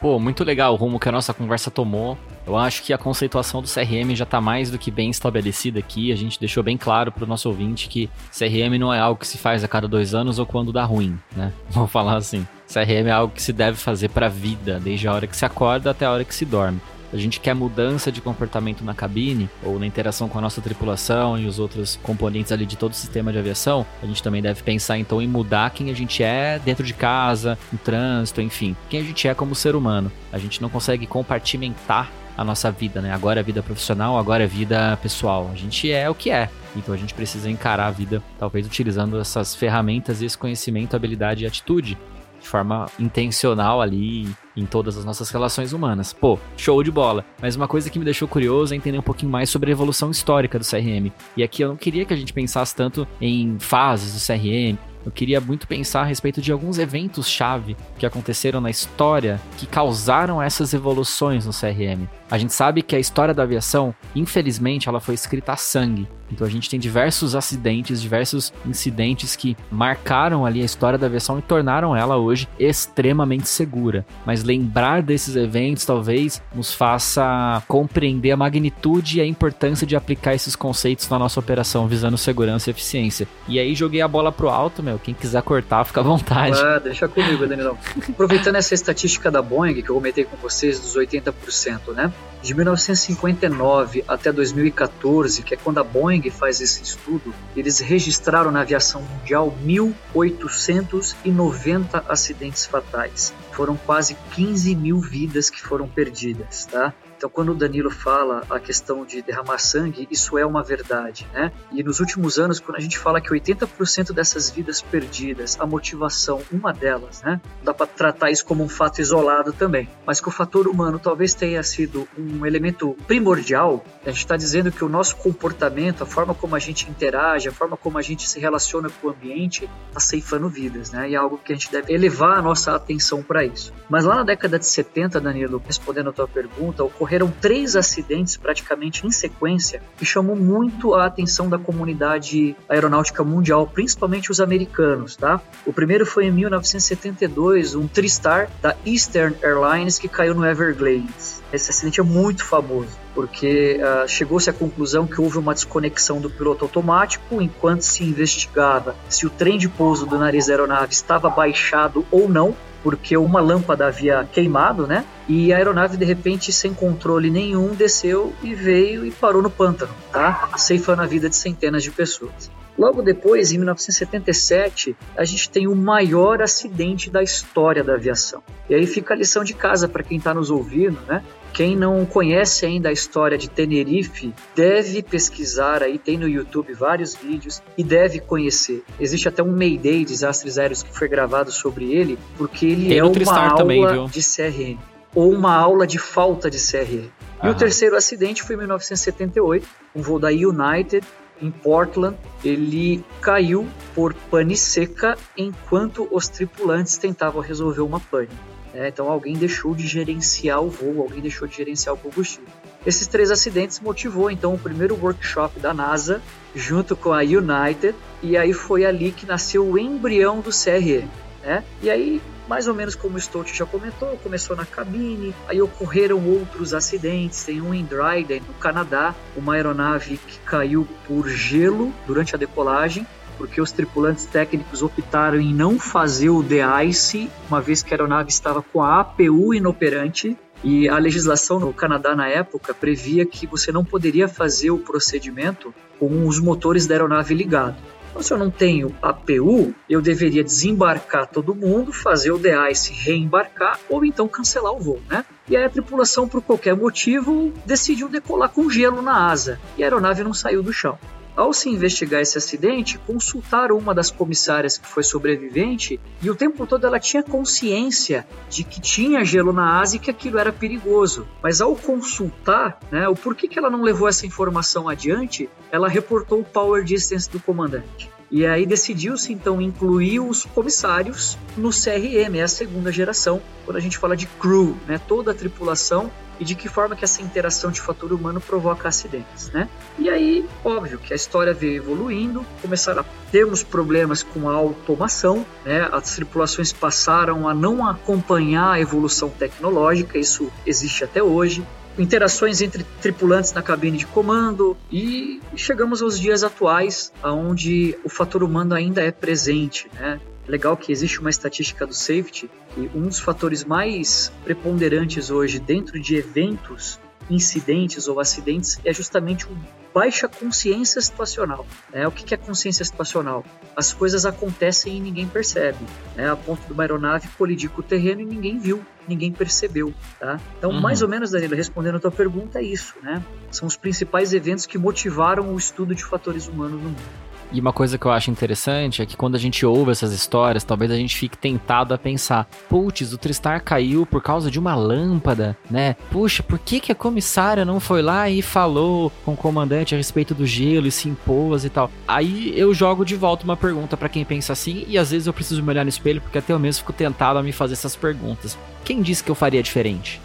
Pô, 0.00 0.18
muito 0.18 0.42
legal 0.44 0.72
o 0.72 0.76
rumo 0.76 0.98
que 0.98 1.08
a 1.08 1.12
nossa 1.12 1.34
conversa 1.34 1.70
tomou. 1.70 2.16
Eu 2.46 2.56
acho 2.56 2.82
que 2.82 2.92
a 2.92 2.96
conceituação 2.96 3.60
do 3.60 3.68
CRM 3.68 4.14
já 4.14 4.24
está 4.24 4.40
mais 4.40 4.70
do 4.70 4.78
que 4.78 4.90
bem 4.90 5.10
estabelecida 5.10 5.78
aqui. 5.78 6.10
A 6.10 6.16
gente 6.16 6.40
deixou 6.40 6.62
bem 6.62 6.78
claro 6.78 7.12
para 7.12 7.24
o 7.24 7.26
nosso 7.26 7.48
ouvinte 7.48 7.86
que 7.86 8.08
CRM 8.36 8.78
não 8.78 8.92
é 8.94 8.98
algo 8.98 9.20
que 9.20 9.26
se 9.26 9.36
faz 9.36 9.62
a 9.62 9.68
cada 9.68 9.86
dois 9.86 10.14
anos 10.14 10.38
ou 10.38 10.46
quando 10.46 10.72
dá 10.72 10.84
ruim, 10.84 11.18
né? 11.36 11.52
Vou 11.68 11.86
falar 11.86 12.16
assim. 12.16 12.46
CRM 12.66 13.08
é 13.08 13.10
algo 13.10 13.34
que 13.34 13.42
se 13.42 13.52
deve 13.52 13.76
fazer 13.76 14.08
para 14.08 14.26
a 14.26 14.30
vida, 14.30 14.80
desde 14.80 15.06
a 15.06 15.12
hora 15.12 15.26
que 15.26 15.36
se 15.36 15.44
acorda 15.44 15.90
até 15.90 16.06
a 16.06 16.12
hora 16.12 16.24
que 16.24 16.34
se 16.34 16.46
dorme 16.46 16.80
a 17.12 17.16
gente 17.16 17.40
quer 17.40 17.54
mudança 17.54 18.10
de 18.12 18.20
comportamento 18.20 18.84
na 18.84 18.94
cabine 18.94 19.48
ou 19.62 19.78
na 19.78 19.86
interação 19.86 20.28
com 20.28 20.38
a 20.38 20.40
nossa 20.40 20.60
tripulação 20.60 21.38
e 21.38 21.46
os 21.46 21.58
outros 21.58 21.98
componentes 22.02 22.52
ali 22.52 22.64
de 22.64 22.76
todo 22.76 22.92
o 22.92 22.96
sistema 22.96 23.32
de 23.32 23.38
aviação, 23.38 23.86
a 24.02 24.06
gente 24.06 24.22
também 24.22 24.42
deve 24.42 24.62
pensar 24.62 24.98
então 24.98 25.20
em 25.20 25.28
mudar 25.28 25.70
quem 25.70 25.90
a 25.90 25.94
gente 25.94 26.22
é 26.22 26.58
dentro 26.58 26.84
de 26.84 26.94
casa, 26.94 27.58
no 27.72 27.78
trânsito, 27.78 28.40
enfim, 28.40 28.76
quem 28.88 29.00
a 29.00 29.04
gente 29.04 29.26
é 29.26 29.34
como 29.34 29.54
ser 29.54 29.74
humano. 29.74 30.10
A 30.32 30.38
gente 30.38 30.62
não 30.62 30.68
consegue 30.68 31.06
compartimentar 31.06 32.10
a 32.36 32.44
nossa 32.44 32.70
vida, 32.70 33.02
né? 33.02 33.12
Agora 33.12 33.40
é 33.40 33.42
vida 33.42 33.62
profissional, 33.62 34.16
agora 34.16 34.44
é 34.44 34.46
vida 34.46 34.98
pessoal. 35.02 35.50
A 35.52 35.56
gente 35.56 35.90
é 35.92 36.08
o 36.08 36.14
que 36.14 36.30
é. 36.30 36.48
Então 36.74 36.94
a 36.94 36.96
gente 36.96 37.12
precisa 37.12 37.50
encarar 37.50 37.88
a 37.88 37.90
vida, 37.90 38.22
talvez 38.38 38.66
utilizando 38.66 39.20
essas 39.20 39.54
ferramentas, 39.54 40.22
esse 40.22 40.38
conhecimento, 40.38 40.96
habilidade 40.96 41.44
e 41.44 41.46
atitude 41.46 41.98
de 42.40 42.48
forma 42.48 42.86
intencional 42.98 43.80
ali 43.80 44.28
em 44.56 44.66
todas 44.66 44.96
as 44.96 45.04
nossas 45.04 45.30
relações 45.30 45.72
humanas. 45.72 46.12
Pô, 46.12 46.38
show 46.56 46.82
de 46.82 46.90
bola. 46.90 47.24
Mas 47.40 47.56
uma 47.56 47.68
coisa 47.68 47.90
que 47.90 47.98
me 47.98 48.04
deixou 48.04 48.26
curioso 48.26 48.74
é 48.74 48.76
entender 48.76 48.98
um 48.98 49.02
pouquinho 49.02 49.30
mais 49.30 49.50
sobre 49.50 49.70
a 49.70 49.72
evolução 49.72 50.10
histórica 50.10 50.58
do 50.58 50.64
CRM. 50.64 51.12
E 51.36 51.42
aqui 51.42 51.62
eu 51.62 51.68
não 51.68 51.76
queria 51.76 52.04
que 52.04 52.14
a 52.14 52.16
gente 52.16 52.32
pensasse 52.32 52.74
tanto 52.74 53.06
em 53.20 53.58
fases 53.58 54.14
do 54.14 54.26
CRM, 54.26 54.78
eu 55.04 55.10
queria 55.10 55.40
muito 55.40 55.66
pensar 55.66 56.02
a 56.02 56.04
respeito 56.04 56.40
de 56.40 56.52
alguns 56.52 56.78
eventos-chave 56.78 57.76
que 57.98 58.06
aconteceram 58.06 58.60
na 58.60 58.70
história 58.70 59.40
que 59.56 59.66
causaram 59.66 60.42
essas 60.42 60.74
evoluções 60.74 61.46
no 61.46 61.52
CRM. 61.52 62.06
A 62.30 62.38
gente 62.38 62.52
sabe 62.52 62.82
que 62.82 62.94
a 62.94 63.00
história 63.00 63.34
da 63.34 63.42
aviação, 63.42 63.94
infelizmente, 64.14 64.88
ela 64.88 65.00
foi 65.00 65.14
escrita 65.14 65.52
a 65.52 65.56
sangue. 65.56 66.06
Então 66.32 66.46
a 66.46 66.50
gente 66.50 66.70
tem 66.70 66.78
diversos 66.78 67.34
acidentes, 67.34 68.00
diversos 68.00 68.52
incidentes 68.64 69.34
que 69.34 69.56
marcaram 69.70 70.46
ali 70.46 70.62
a 70.62 70.64
história 70.64 70.98
da 70.98 71.06
aviação 71.06 71.38
e 71.38 71.42
tornaram 71.42 71.96
ela 71.96 72.16
hoje 72.16 72.48
extremamente 72.58 73.48
segura. 73.48 74.06
Mas 74.24 74.44
lembrar 74.44 75.02
desses 75.02 75.34
eventos 75.34 75.84
talvez 75.84 76.40
nos 76.54 76.72
faça 76.72 77.62
compreender 77.66 78.30
a 78.30 78.36
magnitude 78.36 79.18
e 79.18 79.20
a 79.20 79.26
importância 79.26 79.86
de 79.86 79.96
aplicar 79.96 80.34
esses 80.34 80.54
conceitos 80.54 81.08
na 81.08 81.18
nossa 81.18 81.40
operação 81.40 81.88
visando 81.88 82.16
segurança 82.16 82.70
e 82.70 82.72
eficiência. 82.72 83.26
E 83.48 83.58
aí 83.58 83.74
joguei 83.74 84.00
a 84.00 84.08
bola 84.08 84.30
pro 84.30 84.48
alto, 84.48 84.82
meu. 84.90 84.98
Quem 84.98 85.14
quiser 85.14 85.40
cortar, 85.42 85.84
fica 85.84 86.00
à 86.00 86.02
vontade. 86.02 86.60
Ah, 86.60 86.78
deixa 86.78 87.08
comigo, 87.08 87.46
Danilão. 87.46 87.78
Aproveitando 88.08 88.56
essa 88.56 88.74
estatística 88.74 89.30
da 89.30 89.40
Boeing 89.40 89.80
que 89.82 89.88
eu 89.88 89.94
comentei 89.94 90.24
com 90.24 90.36
vocês 90.36 90.78
dos 90.80 90.96
80%, 90.96 91.94
né? 91.94 92.12
De 92.42 92.52
1959 92.54 94.04
até 94.08 94.32
2014, 94.32 95.42
que 95.42 95.52
é 95.54 95.56
quando 95.56 95.78
a 95.78 95.84
Boeing 95.84 96.28
faz 96.30 96.60
esse 96.60 96.82
estudo, 96.82 97.32
eles 97.54 97.78
registraram 97.80 98.50
na 98.50 98.62
aviação 98.62 99.02
mundial 99.02 99.54
1.890 99.64 102.02
acidentes 102.08 102.66
fatais. 102.66 103.32
Foram 103.52 103.76
quase 103.76 104.16
15 104.34 104.74
mil 104.74 105.00
vidas 105.00 105.48
que 105.50 105.60
foram 105.60 105.86
perdidas, 105.86 106.66
tá? 106.66 106.92
Então, 107.20 107.28
quando 107.28 107.52
o 107.52 107.54
Danilo 107.54 107.90
fala 107.90 108.44
a 108.48 108.58
questão 108.58 109.04
de 109.04 109.20
derramar 109.20 109.58
sangue, 109.58 110.08
isso 110.10 110.38
é 110.38 110.46
uma 110.46 110.62
verdade, 110.62 111.28
né? 111.34 111.52
E 111.70 111.82
nos 111.82 112.00
últimos 112.00 112.38
anos, 112.38 112.58
quando 112.58 112.78
a 112.78 112.80
gente 112.80 112.98
fala 112.98 113.20
que 113.20 113.28
80% 113.28 114.14
dessas 114.14 114.48
vidas 114.48 114.80
perdidas, 114.80 115.54
a 115.60 115.66
motivação, 115.66 116.40
uma 116.50 116.72
delas, 116.72 117.20
né? 117.20 117.38
Dá 117.62 117.74
para 117.74 117.86
tratar 117.86 118.30
isso 118.30 118.42
como 118.46 118.64
um 118.64 118.70
fato 118.70 119.02
isolado 119.02 119.52
também, 119.52 119.86
mas 120.06 120.18
que 120.18 120.28
o 120.28 120.30
fator 120.30 120.66
humano 120.66 120.98
talvez 120.98 121.34
tenha 121.34 121.62
sido 121.62 122.08
um 122.16 122.46
elemento 122.46 122.96
primordial. 123.06 123.84
A 124.02 124.08
gente 124.08 124.20
está 124.20 124.38
dizendo 124.38 124.72
que 124.72 124.82
o 124.82 124.88
nosso 124.88 125.16
comportamento, 125.16 126.04
a 126.04 126.06
forma 126.06 126.34
como 126.34 126.56
a 126.56 126.58
gente 126.58 126.88
interage, 126.88 127.50
a 127.50 127.52
forma 127.52 127.76
como 127.76 127.98
a 127.98 128.02
gente 128.02 128.26
se 128.26 128.40
relaciona 128.40 128.88
com 128.88 129.08
o 129.08 129.10
ambiente, 129.10 129.68
está 129.88 130.00
ceifando 130.00 130.48
vidas, 130.48 130.90
né? 130.90 131.10
E 131.10 131.14
é 131.14 131.18
algo 131.18 131.36
que 131.36 131.52
a 131.52 131.54
gente 131.54 131.70
deve 131.70 131.92
elevar 131.92 132.38
a 132.38 132.42
nossa 132.42 132.74
atenção 132.74 133.22
para 133.22 133.44
isso. 133.44 133.74
Mas 133.90 134.06
lá 134.06 134.16
na 134.16 134.22
década 134.22 134.58
de 134.58 134.64
70, 134.64 135.20
Danilo, 135.20 135.62
respondendo 135.66 136.08
a 136.08 136.12
tua 136.14 136.26
pergunta, 136.26 136.82
ocorreu 136.82 137.09
ocorreram 137.10 137.32
três 137.40 137.74
acidentes 137.74 138.36
praticamente 138.36 139.04
em 139.04 139.10
sequência 139.10 139.82
que 139.96 140.04
chamou 140.04 140.36
muito 140.36 140.94
a 140.94 141.06
atenção 141.06 141.48
da 141.48 141.58
comunidade 141.58 142.54
aeronáutica 142.68 143.24
mundial, 143.24 143.66
principalmente 143.66 144.30
os 144.30 144.40
americanos, 144.40 145.16
tá? 145.16 145.40
O 145.66 145.72
primeiro 145.72 146.06
foi 146.06 146.26
em 146.26 146.30
1972, 146.30 147.74
um 147.74 147.88
Tristar 147.88 148.48
da 148.62 148.76
Eastern 148.86 149.36
Airlines 149.42 149.98
que 149.98 150.08
caiu 150.08 150.34
no 150.34 150.46
Everglades. 150.46 151.42
Esse 151.52 151.70
acidente 151.70 151.98
é 151.98 152.04
muito 152.04 152.44
famoso 152.44 152.96
porque 153.12 153.80
uh, 153.82 154.08
chegou-se 154.08 154.48
à 154.48 154.52
conclusão 154.52 155.04
que 155.04 155.20
houve 155.20 155.36
uma 155.36 155.52
desconexão 155.52 156.20
do 156.20 156.30
piloto 156.30 156.64
automático 156.64 157.42
enquanto 157.42 157.82
se 157.82 158.04
investigava 158.04 158.94
se 159.08 159.26
o 159.26 159.30
trem 159.30 159.58
de 159.58 159.68
pouso 159.68 160.06
do 160.06 160.16
nariz 160.16 160.46
da 160.46 160.52
aeronave 160.52 160.92
estava 160.92 161.28
baixado 161.28 162.06
ou 162.10 162.28
não 162.28 162.54
porque 162.82 163.16
uma 163.16 163.40
lâmpada 163.40 163.86
havia 163.86 164.28
queimado, 164.32 164.86
né? 164.86 165.04
E 165.28 165.52
a 165.52 165.56
aeronave, 165.56 165.96
de 165.96 166.04
repente, 166.04 166.52
sem 166.52 166.74
controle 166.74 167.30
nenhum, 167.30 167.74
desceu 167.74 168.32
e 168.42 168.54
veio 168.54 169.04
e 169.04 169.10
parou 169.10 169.42
no 169.42 169.50
pântano, 169.50 169.92
tá? 170.12 170.50
Ceifando 170.56 171.02
a 171.02 171.06
vida 171.06 171.28
de 171.28 171.36
centenas 171.36 171.82
de 171.82 171.90
pessoas. 171.90 172.50
Logo 172.80 173.02
depois, 173.02 173.52
em 173.52 173.58
1977, 173.58 174.96
a 175.14 175.22
gente 175.22 175.50
tem 175.50 175.68
o 175.68 175.76
maior 175.76 176.40
acidente 176.40 177.10
da 177.10 177.22
história 177.22 177.84
da 177.84 177.92
aviação. 177.92 178.42
E 178.70 178.74
aí 178.74 178.86
fica 178.86 179.12
a 179.12 179.16
lição 179.18 179.44
de 179.44 179.52
casa 179.52 179.86
para 179.86 180.02
quem 180.02 180.16
está 180.16 180.32
nos 180.32 180.50
ouvindo, 180.50 180.98
né? 181.06 181.22
Quem 181.52 181.76
não 181.76 182.06
conhece 182.06 182.64
ainda 182.64 182.88
a 182.88 182.92
história 182.92 183.36
de 183.36 183.50
Tenerife 183.50 184.32
deve 184.56 185.02
pesquisar 185.02 185.82
aí, 185.82 185.98
tem 185.98 186.16
no 186.16 186.26
YouTube 186.26 186.72
vários 186.72 187.14
vídeos 187.14 187.62
e 187.76 187.84
deve 187.84 188.18
conhecer. 188.18 188.82
Existe 188.98 189.28
até 189.28 189.42
um 189.42 189.54
Mayday 189.54 190.02
Desastres 190.02 190.56
Aéreos 190.56 190.82
que 190.82 190.96
foi 190.96 191.06
gravado 191.06 191.52
sobre 191.52 191.92
ele, 191.92 192.18
porque 192.38 192.64
ele 192.64 192.88
tem 192.88 192.98
é 192.98 193.04
uma 193.04 193.38
aula 193.38 193.56
também, 193.58 194.06
de 194.06 194.20
CRM 194.22 194.78
ou 195.14 195.30
uma 195.30 195.54
aula 195.54 195.86
de 195.86 195.98
falta 195.98 196.50
de 196.50 196.56
CRM. 196.56 197.10
E 197.42 197.48
o 197.48 197.54
terceiro 197.54 197.96
acidente 197.96 198.42
foi 198.42 198.54
em 198.54 198.58
1978, 198.58 199.66
um 199.94 200.00
voo 200.00 200.18
da 200.18 200.28
United 200.28 201.04
em 201.40 201.50
Portland, 201.50 202.16
ele 202.44 203.04
caiu 203.20 203.66
por 203.94 204.14
pane 204.14 204.56
seca 204.56 205.16
enquanto 205.36 206.08
os 206.10 206.28
tripulantes 206.28 206.96
tentavam 206.98 207.40
resolver 207.40 207.80
uma 207.80 208.00
pane. 208.00 208.28
É, 208.72 208.88
então 208.88 209.10
alguém 209.10 209.34
deixou 209.34 209.74
de 209.74 209.86
gerenciar 209.86 210.62
o 210.62 210.68
voo, 210.68 211.02
alguém 211.02 211.20
deixou 211.20 211.48
de 211.48 211.56
gerenciar 211.56 211.94
o 211.94 211.98
combustível. 211.98 212.48
Esses 212.86 213.06
três 213.06 213.30
acidentes 213.30 213.80
motivou 213.80 214.30
então 214.30 214.54
o 214.54 214.58
primeiro 214.58 214.96
workshop 215.00 215.58
da 215.58 215.74
NASA 215.74 216.22
junto 216.54 216.94
com 216.96 217.12
a 217.12 217.20
United 217.20 217.94
e 218.22 218.36
aí 218.36 218.52
foi 218.52 218.84
ali 218.84 219.12
que 219.12 219.26
nasceu 219.26 219.66
o 219.66 219.78
embrião 219.78 220.40
do 220.40 220.50
CRM. 220.50 221.08
Né? 221.42 221.64
E 221.82 221.90
aí 221.90 222.22
mais 222.50 222.66
ou 222.66 222.74
menos 222.74 222.96
como 222.96 223.16
o 223.16 223.20
Stout 223.20 223.56
já 223.56 223.64
comentou, 223.64 224.18
começou 224.24 224.56
na 224.56 224.66
cabine, 224.66 225.32
aí 225.46 225.62
ocorreram 225.62 226.18
outros 226.26 226.74
acidentes, 226.74 227.44
tem 227.44 227.60
um 227.60 227.72
em 227.72 227.84
Dryden, 227.84 228.42
no 228.44 228.54
Canadá, 228.54 229.14
uma 229.36 229.54
aeronave 229.54 230.16
que 230.16 230.40
caiu 230.40 230.84
por 231.06 231.28
gelo 231.28 231.94
durante 232.08 232.34
a 232.34 232.38
decolagem, 232.38 233.06
porque 233.38 233.60
os 233.60 233.70
tripulantes 233.70 234.26
técnicos 234.26 234.82
optaram 234.82 235.40
em 235.40 235.54
não 235.54 235.78
fazer 235.78 236.30
o 236.30 236.42
de-ice, 236.42 237.30
uma 237.48 237.60
vez 237.60 237.84
que 237.84 237.94
a 237.94 237.96
aeronave 237.96 238.30
estava 238.30 238.60
com 238.60 238.82
a 238.82 238.98
APU 238.98 239.54
inoperante, 239.54 240.36
e 240.64 240.88
a 240.88 240.98
legislação 240.98 241.60
no 241.60 241.72
Canadá 241.72 242.16
na 242.16 242.26
época 242.26 242.74
previa 242.74 243.24
que 243.24 243.46
você 243.46 243.70
não 243.70 243.84
poderia 243.84 244.26
fazer 244.26 244.72
o 244.72 244.78
procedimento 244.78 245.72
com 246.00 246.26
os 246.26 246.40
motores 246.40 246.84
da 246.84 246.96
aeronave 246.96 247.32
ligados. 247.32 247.99
Então, 248.10 248.22
se 248.22 248.32
eu 248.32 248.38
não 248.38 248.50
tenho 248.50 248.94
APU, 249.00 249.72
eu 249.88 250.02
deveria 250.02 250.42
desembarcar 250.42 251.28
todo 251.28 251.54
mundo, 251.54 251.92
fazer 251.92 252.32
o 252.32 252.38
de-ice, 252.38 252.92
reembarcar 252.92 253.78
ou 253.88 254.04
então 254.04 254.26
cancelar 254.26 254.72
o 254.72 254.80
voo, 254.80 255.00
né? 255.08 255.24
E 255.48 255.56
aí 255.56 255.64
a 255.64 255.70
tripulação, 255.70 256.28
por 256.28 256.42
qualquer 256.42 256.74
motivo, 256.74 257.52
decidiu 257.64 258.08
decolar 258.08 258.50
com 258.50 258.68
gelo 258.68 259.00
na 259.00 259.30
asa 259.30 259.60
e 259.78 259.82
a 259.82 259.86
aeronave 259.86 260.24
não 260.24 260.34
saiu 260.34 260.62
do 260.62 260.72
chão. 260.72 260.98
Ao 261.36 261.52
se 261.52 261.68
investigar 261.68 262.20
esse 262.20 262.36
acidente, 262.36 262.98
consultaram 262.98 263.78
uma 263.78 263.94
das 263.94 264.10
comissárias 264.10 264.76
que 264.76 264.86
foi 264.86 265.02
sobrevivente 265.02 266.00
e 266.20 266.30
o 266.30 266.34
tempo 266.34 266.66
todo 266.66 266.86
ela 266.86 266.98
tinha 266.98 267.22
consciência 267.22 268.26
de 268.48 268.64
que 268.64 268.80
tinha 268.80 269.24
gelo 269.24 269.52
na 269.52 269.80
asa 269.80 269.96
e 269.96 269.98
que 269.98 270.10
aquilo 270.10 270.38
era 270.38 270.52
perigoso. 270.52 271.26
Mas 271.42 271.60
ao 271.60 271.74
consultar 271.76 272.78
né, 272.90 273.08
o 273.08 273.14
porquê 273.14 273.48
que 273.48 273.58
ela 273.58 273.70
não 273.70 273.82
levou 273.82 274.08
essa 274.08 274.26
informação 274.26 274.88
adiante, 274.88 275.48
ela 275.70 275.88
reportou 275.88 276.40
o 276.40 276.44
power 276.44 276.84
distance 276.84 277.30
do 277.30 277.40
comandante. 277.40 278.10
E 278.30 278.46
aí 278.46 278.64
decidiu-se 278.64 279.32
então 279.32 279.60
incluir 279.60 280.20
os 280.20 280.44
comissários 280.44 281.36
no 281.56 281.70
CRM, 281.70 282.36
é 282.36 282.42
a 282.42 282.48
segunda 282.48 282.92
geração, 282.92 283.42
quando 283.64 283.76
a 283.76 283.80
gente 283.80 283.98
fala 283.98 284.16
de 284.16 284.26
crew, 284.26 284.76
né? 284.86 285.00
toda 285.08 285.32
a 285.32 285.34
tripulação 285.34 286.10
e 286.38 286.44
de 286.44 286.54
que 286.54 286.68
forma 286.68 286.96
que 286.96 287.04
essa 287.04 287.20
interação 287.20 287.70
de 287.70 287.80
fator 287.80 288.12
humano 288.12 288.40
provoca 288.40 288.88
acidentes, 288.88 289.50
né? 289.50 289.68
E 289.98 290.08
aí, 290.08 290.48
óbvio 290.64 290.98
que 290.98 291.12
a 291.12 291.16
história 291.16 291.52
veio 291.52 291.76
evoluindo, 291.76 292.46
começaram 292.62 293.02
a 293.02 293.04
termos 293.30 293.62
problemas 293.62 294.22
com 294.22 294.48
a 294.48 294.54
automação, 294.54 295.44
né? 295.66 295.86
As 295.92 296.14
tripulações 296.14 296.72
passaram 296.72 297.46
a 297.46 297.52
não 297.52 297.86
acompanhar 297.86 298.70
a 298.72 298.80
evolução 298.80 299.28
tecnológica, 299.28 300.16
isso 300.16 300.50
existe 300.64 301.04
até 301.04 301.22
hoje 301.22 301.62
interações 301.98 302.60
entre 302.60 302.84
tripulantes 303.00 303.52
na 303.52 303.62
cabine 303.62 303.98
de 303.98 304.06
comando 304.06 304.76
e 304.90 305.40
chegamos 305.56 306.02
aos 306.02 306.18
dias 306.18 306.42
atuais, 306.42 307.12
onde 307.22 307.96
o 308.04 308.08
fator 308.08 308.42
humano 308.42 308.74
ainda 308.74 309.02
é 309.02 309.10
presente, 309.10 309.90
né? 309.94 310.20
Legal 310.48 310.76
que 310.76 310.90
existe 310.90 311.20
uma 311.20 311.30
estatística 311.30 311.86
do 311.86 311.94
safety 311.94 312.50
que 312.74 312.90
um 312.94 313.02
dos 313.02 313.20
fatores 313.20 313.64
mais 313.64 314.32
preponderantes 314.42 315.30
hoje 315.30 315.58
dentro 315.58 316.00
de 316.00 316.16
eventos, 316.16 316.98
incidentes 317.30 318.08
ou 318.08 318.20
acidentes 318.20 318.78
é 318.84 318.92
justamente 318.92 319.46
o 319.46 319.56
baixa 319.94 320.28
consciência 320.28 321.00
situacional. 321.00 321.66
É 321.92 322.06
O 322.06 322.10
que 322.10 322.34
é 322.34 322.36
consciência 322.36 322.84
situacional? 322.84 323.44
As 323.76 323.92
coisas 323.92 324.24
acontecem 324.24 324.96
e 324.96 325.00
ninguém 325.00 325.26
percebe. 325.26 325.78
Né? 326.16 326.30
A 326.30 326.36
ponto 326.36 326.64
de 326.66 326.72
uma 326.72 326.82
aeronave 326.82 327.28
colidir 327.38 327.70
com 327.70 327.80
o 327.80 327.84
terreno 327.84 328.20
e 328.20 328.24
ninguém 328.24 328.58
viu, 328.58 328.84
ninguém 329.08 329.32
percebeu. 329.32 329.92
Tá? 330.18 330.38
Então, 330.58 330.70
uhum. 330.70 330.80
mais 330.80 331.02
ou 331.02 331.08
menos, 331.08 331.30
Danilo, 331.30 331.54
respondendo 331.54 331.96
a 331.96 332.00
tua 332.00 332.10
pergunta, 332.10 332.58
é 332.58 332.62
isso. 332.62 332.94
Né? 333.02 333.22
São 333.50 333.66
os 333.66 333.76
principais 333.76 334.32
eventos 334.32 334.66
que 334.66 334.78
motivaram 334.78 335.52
o 335.52 335.58
estudo 335.58 335.94
de 335.94 336.04
fatores 336.04 336.46
humanos 336.46 336.80
no 336.80 336.90
mundo. 336.90 337.29
E 337.52 337.60
uma 337.60 337.72
coisa 337.72 337.98
que 337.98 338.06
eu 338.06 338.12
acho 338.12 338.30
interessante 338.30 339.02
é 339.02 339.06
que 339.06 339.16
quando 339.16 339.34
a 339.34 339.38
gente 339.38 339.66
ouve 339.66 339.90
essas 339.90 340.12
histórias, 340.12 340.62
talvez 340.62 340.90
a 340.90 340.96
gente 340.96 341.16
fique 341.16 341.36
tentado 341.36 341.92
a 341.92 341.98
pensar: 341.98 342.48
putz, 342.68 343.12
o 343.12 343.18
Tristar 343.18 343.62
caiu 343.62 344.06
por 344.06 344.22
causa 344.22 344.50
de 344.50 344.58
uma 344.58 344.74
lâmpada, 344.74 345.56
né? 345.68 345.96
Puxa, 346.10 346.42
por 346.42 346.58
que, 346.58 346.78
que 346.78 346.92
a 346.92 346.94
comissária 346.94 347.64
não 347.64 347.80
foi 347.80 348.02
lá 348.02 348.30
e 348.30 348.40
falou 348.40 349.10
com 349.24 349.32
o 349.32 349.36
comandante 349.36 349.94
a 349.94 349.98
respeito 349.98 350.34
do 350.34 350.46
gelo 350.46 350.86
e 350.86 350.92
se 350.92 351.08
impôs 351.08 351.64
e 351.64 351.70
tal? 351.70 351.90
Aí 352.06 352.52
eu 352.56 352.72
jogo 352.72 353.04
de 353.04 353.16
volta 353.16 353.44
uma 353.44 353.56
pergunta 353.56 353.96
para 353.96 354.08
quem 354.08 354.24
pensa 354.24 354.52
assim, 354.52 354.84
e 354.86 354.96
às 354.96 355.10
vezes 355.10 355.26
eu 355.26 355.32
preciso 355.32 355.62
me 355.62 355.70
olhar 355.70 355.84
no 355.84 355.88
espelho 355.88 356.20
porque 356.20 356.38
até 356.38 356.52
eu 356.52 356.58
mesmo 356.58 356.80
fico 356.80 356.92
tentado 356.92 357.38
a 357.38 357.42
me 357.42 357.52
fazer 357.52 357.72
essas 357.72 357.96
perguntas. 357.96 358.56
Quem 358.84 359.02
disse 359.02 359.24
que 359.24 359.30
eu 359.30 359.34
faria 359.34 359.62
diferente? 359.62 360.20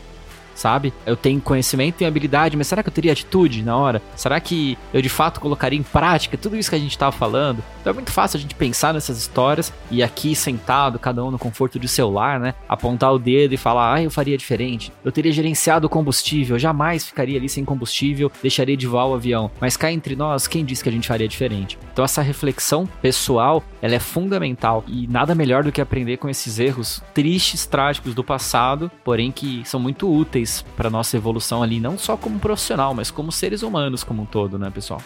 Sabe? 0.55 0.93
Eu 1.05 1.15
tenho 1.15 1.39
conhecimento 1.41 2.01
e 2.01 2.05
habilidade, 2.05 2.57
mas 2.57 2.67
será 2.67 2.81
que 2.81 2.89
eu 2.89 2.93
teria 2.93 3.11
atitude 3.11 3.61
na 3.61 3.77
hora? 3.77 4.01
Será 4.15 4.39
que 4.39 4.77
eu 4.93 5.01
de 5.01 5.09
fato 5.09 5.39
colocaria 5.39 5.77
em 5.77 5.83
prática 5.83 6.37
tudo 6.37 6.55
isso 6.55 6.69
que 6.69 6.75
a 6.75 6.79
gente 6.79 6.91
estava 6.91 7.11
falando? 7.11 7.63
Então 7.81 7.91
é 7.91 7.93
muito 7.93 8.11
fácil 8.11 8.37
a 8.37 8.41
gente 8.41 8.55
pensar 8.55 8.93
nessas 8.93 9.17
histórias 9.17 9.71
e 9.91 10.01
aqui 10.01 10.35
sentado, 10.35 10.97
cada 10.97 11.23
um 11.23 11.29
no 11.29 11.37
conforto 11.37 11.77
de 11.77 11.87
celular, 11.87 12.39
né? 12.39 12.55
Apontar 12.67 13.13
o 13.13 13.19
dedo 13.19 13.53
e 13.53 13.57
falar, 13.57 13.93
ah, 13.93 14.01
eu 14.01 14.09
faria 14.09 14.37
diferente. 14.37 14.91
Eu 15.03 15.11
teria 15.11 15.31
gerenciado 15.31 15.85
o 15.85 15.89
combustível, 15.89 16.57
jamais 16.57 17.05
ficaria 17.05 17.37
ali 17.37 17.49
sem 17.49 17.65
combustível, 17.65 18.31
deixaria 18.41 18.77
de 18.77 18.87
voar 18.87 19.07
o 19.07 19.13
avião. 19.13 19.51
Mas 19.59 19.77
cá 19.77 19.91
entre 19.91 20.15
nós, 20.15 20.47
quem 20.47 20.65
disse 20.65 20.81
que 20.81 20.89
a 20.89 20.91
gente 20.91 21.07
faria 21.07 21.27
diferente? 21.27 21.77
Então 21.91 22.05
essa 22.05 22.21
reflexão 22.21 22.87
pessoal, 23.01 23.63
ela 23.85 23.93
é 23.93 23.99
fundamental 23.99 24.83
e 24.87 25.05
nada 25.05 25.35
melhor 25.35 25.63
do 25.63 25.71
que 25.71 25.79
aprender 25.79 26.17
com 26.17 26.27
esses 26.27 26.57
erros 26.57 27.03
tristes, 27.13 27.67
trágicos 27.67 28.15
do 28.15 28.23
passado, 28.23 28.89
porém 29.03 29.31
que 29.31 29.61
são 29.63 29.79
muito 29.79 30.11
úteis 30.11 30.63
para 30.75 30.89
nossa 30.89 31.15
evolução 31.15 31.61
ali, 31.61 31.79
não 31.79 31.95
só 31.95 32.17
como 32.17 32.39
profissional, 32.39 32.95
mas 32.95 33.11
como 33.11 33.31
seres 33.31 33.61
humanos 33.61 34.03
como 34.03 34.23
um 34.23 34.25
todo, 34.25 34.57
né, 34.57 34.71
pessoal? 34.73 34.99